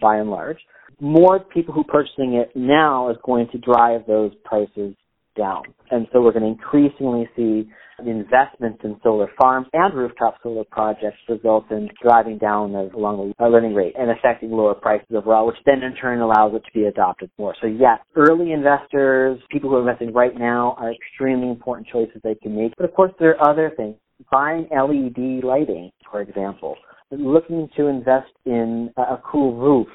by 0.01 0.17
and 0.17 0.31
large. 0.31 0.59
More 1.01 1.39
people 1.39 1.73
who 1.73 1.81
are 1.81 1.85
purchasing 1.85 2.35
it 2.35 2.51
now 2.57 3.11
is 3.11 3.17
going 3.25 3.49
to 3.53 3.59
drive 3.59 4.07
those 4.09 4.33
prices 4.45 4.95
down. 5.37 5.63
And 5.91 6.07
so 6.13 6.21
we're 6.21 6.33
going 6.33 6.43
to 6.43 6.49
increasingly 6.49 7.29
see 7.37 7.69
investments 8.05 8.81
in 8.85 8.97
solar 9.03 9.29
farms 9.41 9.67
and 9.73 9.95
rooftop 9.95 10.37
solar 10.43 10.65
projects 10.65 11.17
result 11.29 11.71
in 11.71 11.89
driving 12.03 12.39
down 12.39 12.73
the 12.73 12.91
along 12.95 13.33
the 13.39 13.75
rate 13.75 13.95
and 13.99 14.11
affecting 14.11 14.51
lower 14.51 14.75
prices 14.75 15.07
overall, 15.15 15.47
which 15.47 15.57
then 15.65 15.83
in 15.83 15.95
turn 15.95 16.21
allows 16.21 16.55
it 16.55 16.63
to 16.65 16.71
be 16.75 16.85
adopted 16.85 17.31
more. 17.39 17.55
So 17.61 17.67
yes, 17.67 17.99
early 18.15 18.53
investors, 18.53 19.41
people 19.51 19.71
who 19.71 19.77
are 19.77 19.81
investing 19.81 20.13
right 20.13 20.37
now 20.37 20.77
are 20.79 20.93
extremely 20.93 21.49
important 21.49 21.89
choices 21.89 22.21
they 22.23 22.35
can 22.35 22.55
make. 22.55 22.73
But 22.77 22.85
of 22.85 22.95
course 22.95 23.13
there 23.19 23.41
are 23.41 23.51
other 23.51 23.73
things. 23.77 23.97
Buying 24.31 24.67
LED 24.71 25.45
lighting, 25.45 25.91
for 26.11 26.23
example, 26.23 26.77
looking 27.11 27.69
to 27.77 27.87
invest 27.87 28.33
in 28.45 28.91
a 28.97 29.19
cool 29.31 29.57
roof 29.57 29.89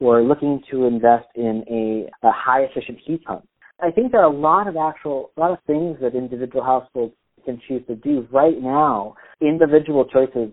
or 0.00 0.22
looking 0.22 0.60
to 0.70 0.84
invest 0.84 1.26
in 1.34 1.64
a, 1.70 2.26
a 2.26 2.30
high 2.32 2.62
efficient 2.62 2.98
heat 3.04 3.24
pump 3.24 3.44
I 3.80 3.90
think 3.90 4.12
there 4.12 4.20
are 4.20 4.32
a 4.32 4.36
lot 4.36 4.66
of 4.66 4.76
actual, 4.76 5.30
a 5.36 5.40
lot 5.40 5.52
of 5.52 5.58
things 5.66 5.98
that 6.00 6.14
individual 6.14 6.64
households 6.64 7.14
can 7.44 7.60
choose 7.68 7.82
to 7.86 7.94
do 7.94 8.26
right 8.32 8.60
now. 8.60 9.14
Individual 9.40 10.04
choices 10.04 10.50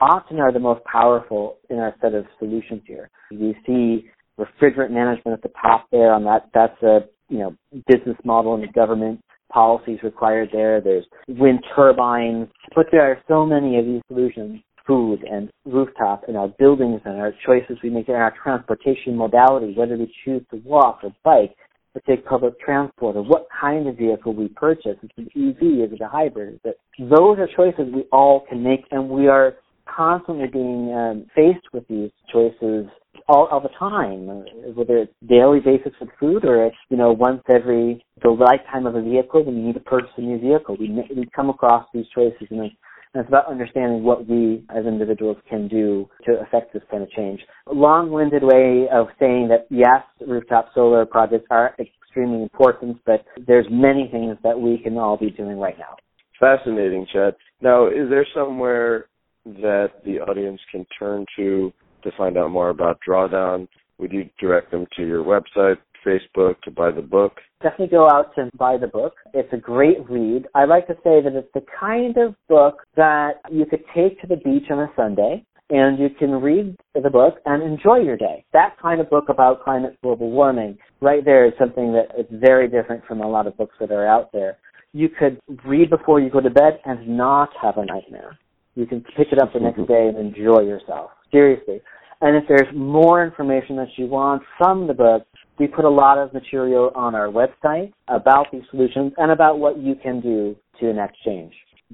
often 0.00 0.40
are 0.40 0.52
the 0.52 0.58
most 0.58 0.82
powerful 0.84 1.58
in 1.70 1.78
our 1.78 1.94
set 2.00 2.14
of 2.14 2.24
solutions 2.38 2.82
here. 2.86 3.10
You 3.30 3.54
see 3.66 4.08
refrigerant 4.38 4.90
management 4.90 5.34
at 5.34 5.42
the 5.42 5.52
top 5.60 5.86
there 5.92 6.12
on 6.12 6.24
that, 6.24 6.48
that's 6.54 6.82
a, 6.82 7.00
you 7.28 7.38
know, 7.38 7.56
business 7.86 8.16
model 8.24 8.54
and 8.54 8.62
the 8.62 8.72
government 8.72 9.20
policies 9.52 9.98
required 10.02 10.48
there. 10.52 10.80
There's 10.80 11.04
wind 11.28 11.60
turbines, 11.76 12.48
but 12.74 12.86
there 12.90 13.02
are 13.02 13.18
so 13.28 13.44
many 13.44 13.78
of 13.78 13.84
these 13.84 14.00
solutions 14.08 14.60
food 14.86 15.20
and 15.30 15.48
rooftop 15.64 16.24
in 16.28 16.34
our 16.34 16.48
buildings 16.58 17.00
and 17.04 17.20
our 17.20 17.32
choices 17.46 17.76
we 17.84 17.90
make 17.90 18.08
in 18.08 18.16
our 18.16 18.34
transportation 18.42 19.16
modality, 19.16 19.74
whether 19.76 19.96
we 19.96 20.12
choose 20.24 20.42
to 20.50 20.56
walk 20.64 20.98
or 21.04 21.14
bike, 21.22 21.54
to 21.94 22.00
take 22.06 22.24
public 22.24 22.58
transport 22.60 23.16
or 23.16 23.22
what 23.22 23.46
kind 23.60 23.86
of 23.86 23.96
vehicle 23.96 24.34
we 24.34 24.48
purchase. 24.48 24.96
Is 25.02 25.10
it 25.16 25.30
an 25.34 25.48
EV? 25.48 25.86
Is 25.86 25.92
it 25.92 26.00
a 26.00 26.08
hybrid? 26.08 26.54
Is 26.54 26.60
it, 26.64 26.80
those 26.98 27.38
are 27.38 27.48
choices 27.54 27.92
we 27.92 28.04
all 28.12 28.44
can 28.48 28.62
make 28.62 28.84
and 28.90 29.08
we 29.08 29.28
are 29.28 29.54
constantly 29.94 30.46
being 30.46 30.92
um, 30.94 31.26
faced 31.34 31.66
with 31.72 31.86
these 31.88 32.10
choices 32.32 32.86
all, 33.28 33.46
all 33.50 33.60
the 33.60 33.68
time, 33.78 34.26
whether 34.74 34.98
it's 34.98 35.12
daily 35.28 35.60
basis 35.60 35.92
of 36.00 36.08
food 36.18 36.44
or 36.44 36.66
it's, 36.66 36.76
you 36.88 36.96
know, 36.96 37.12
once 37.12 37.42
every 37.48 38.04
the 38.22 38.30
lifetime 38.30 38.86
of 38.86 38.94
a 38.94 39.02
vehicle 39.02 39.44
when 39.44 39.56
you 39.56 39.62
need 39.62 39.74
to 39.74 39.80
purchase 39.80 40.10
a 40.16 40.20
new 40.20 40.38
vehicle. 40.38 40.76
We, 40.78 40.88
we 41.14 41.28
come 41.34 41.50
across 41.50 41.86
these 41.92 42.06
choices 42.14 42.46
and 42.50 42.70
and 43.14 43.20
it's 43.20 43.28
about 43.28 43.46
understanding 43.46 44.02
what 44.02 44.26
we 44.26 44.64
as 44.74 44.86
individuals 44.86 45.36
can 45.48 45.68
do 45.68 46.08
to 46.24 46.40
affect 46.40 46.72
this 46.72 46.82
kind 46.90 47.02
of 47.02 47.10
change. 47.10 47.40
A 47.66 47.72
long-winded 47.72 48.42
way 48.42 48.86
of 48.92 49.08
saying 49.20 49.48
that 49.48 49.66
yes, 49.70 50.02
rooftop 50.26 50.70
solar 50.74 51.04
projects 51.04 51.46
are 51.50 51.74
extremely 51.78 52.42
important, 52.42 52.98
but 53.04 53.24
there's 53.46 53.66
many 53.70 54.08
things 54.10 54.36
that 54.42 54.58
we 54.58 54.78
can 54.78 54.96
all 54.96 55.16
be 55.16 55.30
doing 55.30 55.58
right 55.58 55.78
now. 55.78 55.96
Fascinating, 56.40 57.06
Chad. 57.12 57.34
Now, 57.60 57.86
is 57.86 58.08
there 58.08 58.26
somewhere 58.34 59.06
that 59.44 59.90
the 60.04 60.20
audience 60.20 60.60
can 60.70 60.86
turn 60.98 61.26
to 61.36 61.72
to 62.02 62.10
find 62.18 62.36
out 62.36 62.50
more 62.50 62.70
about 62.70 62.98
Drawdown? 63.06 63.68
Would 63.98 64.12
you 64.12 64.28
direct 64.40 64.72
them 64.72 64.86
to 64.96 65.06
your 65.06 65.22
website, 65.22 65.76
Facebook 66.04 66.60
to 66.62 66.70
buy 66.70 66.90
the 66.90 67.02
book? 67.02 67.34
Definitely 67.62 67.88
go 67.88 68.08
out 68.08 68.32
and 68.36 68.50
buy 68.58 68.76
the 68.76 68.86
book. 68.86 69.14
It's 69.34 69.52
a 69.52 69.56
great 69.56 70.08
read. 70.08 70.46
I 70.54 70.64
like 70.64 70.86
to 70.88 70.94
say 71.04 71.22
that 71.22 71.32
it's 71.34 71.52
the 71.54 71.64
kind 71.78 72.16
of 72.16 72.34
book 72.48 72.82
that 72.96 73.40
you 73.50 73.66
could 73.66 73.84
take 73.94 74.20
to 74.20 74.26
the 74.26 74.36
beach 74.36 74.64
on 74.70 74.80
a 74.80 74.90
Sunday 74.96 75.44
and 75.70 75.98
you 75.98 76.10
can 76.10 76.32
read 76.32 76.76
the 76.94 77.08
book 77.08 77.36
and 77.46 77.62
enjoy 77.62 77.96
your 77.96 78.16
day. 78.16 78.44
That 78.52 78.76
kind 78.80 79.00
of 79.00 79.08
book 79.08 79.24
about 79.28 79.64
climate 79.64 79.96
global 80.02 80.30
warming 80.30 80.76
right 81.00 81.24
there 81.24 81.46
is 81.46 81.54
something 81.58 81.92
that 81.92 82.08
is 82.18 82.26
very 82.30 82.68
different 82.68 83.04
from 83.06 83.20
a 83.20 83.28
lot 83.28 83.46
of 83.46 83.56
books 83.56 83.74
that 83.80 83.90
are 83.90 84.06
out 84.06 84.30
there. 84.32 84.58
You 84.92 85.08
could 85.08 85.40
read 85.64 85.88
before 85.88 86.20
you 86.20 86.28
go 86.28 86.40
to 86.40 86.50
bed 86.50 86.80
and 86.84 87.16
not 87.16 87.48
have 87.60 87.78
a 87.78 87.86
nightmare. 87.86 88.38
You 88.74 88.86
can 88.86 89.02
pick 89.16 89.28
it 89.32 89.40
up 89.40 89.52
the 89.54 89.60
next 89.60 89.78
mm-hmm. 89.78 89.92
day 89.92 90.08
and 90.08 90.18
enjoy 90.18 90.60
yourself. 90.60 91.10
Seriously. 91.30 91.80
And 92.20 92.36
if 92.36 92.44
there's 92.46 92.72
more 92.74 93.24
information 93.24 93.76
that 93.76 93.88
you 93.96 94.06
want 94.06 94.42
from 94.58 94.86
the 94.86 94.94
book, 94.94 95.26
we 95.58 95.66
put 95.66 95.84
a 95.84 95.90
lot 95.90 96.18
of 96.18 96.32
material 96.32 96.90
on 96.94 97.14
our 97.14 97.28
website 97.28 97.92
about 98.08 98.46
these 98.52 98.62
solutions 98.70 99.12
and 99.18 99.30
about 99.30 99.58
what 99.58 99.78
you 99.78 99.94
can 99.94 100.20
do 100.20 100.56
to 100.80 100.88
enact 100.88 101.16
change. 101.24 101.52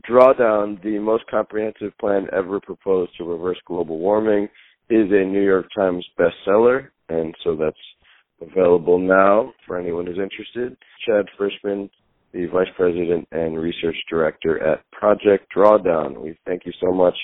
Drawdown, 0.08 0.80
the 0.82 0.98
most 0.98 1.24
comprehensive 1.28 1.96
plan 1.98 2.28
ever 2.32 2.60
proposed 2.60 3.12
to 3.18 3.24
reverse 3.24 3.58
global 3.66 3.98
warming, 3.98 4.48
is 4.90 5.10
a 5.10 5.24
New 5.24 5.42
York 5.44 5.66
Times 5.76 6.06
bestseller, 6.18 6.88
and 7.08 7.34
so 7.44 7.56
that's 7.56 7.76
available 8.40 8.98
now 8.98 9.52
for 9.66 9.78
anyone 9.78 10.06
who's 10.06 10.18
interested. 10.18 10.76
Chad 11.04 11.26
Frischmann, 11.38 11.90
the 12.32 12.46
Vice 12.46 12.68
President 12.76 13.26
and 13.32 13.58
Research 13.58 13.96
Director 14.08 14.62
at 14.64 14.88
Project 14.92 15.46
Drawdown. 15.54 16.20
We 16.20 16.38
thank 16.46 16.64
you 16.64 16.72
so 16.80 16.92
much 16.92 17.16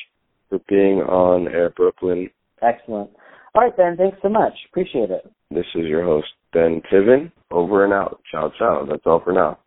for 0.49 0.59
being 0.69 0.99
on 1.01 1.49
Air 1.49 1.71
Brooklyn. 1.71 2.29
Excellent. 2.63 3.11
All 3.55 3.63
right, 3.63 3.77
Ben. 3.77 3.97
Thanks 3.97 4.19
so 4.23 4.29
much. 4.29 4.53
Appreciate 4.71 5.11
it. 5.11 5.31
This 5.55 5.67
is 5.77 5.87
your 5.87 6.05
host, 6.05 6.27
Ben 6.53 6.83
Piven. 6.91 7.31
Over 7.53 7.85
and 7.85 7.93
out. 7.93 8.21
Ciao, 8.29 8.51
ciao. 8.59 8.85
That's 8.85 9.07
all 9.07 9.21
for 9.21 9.33
now. 9.33 9.61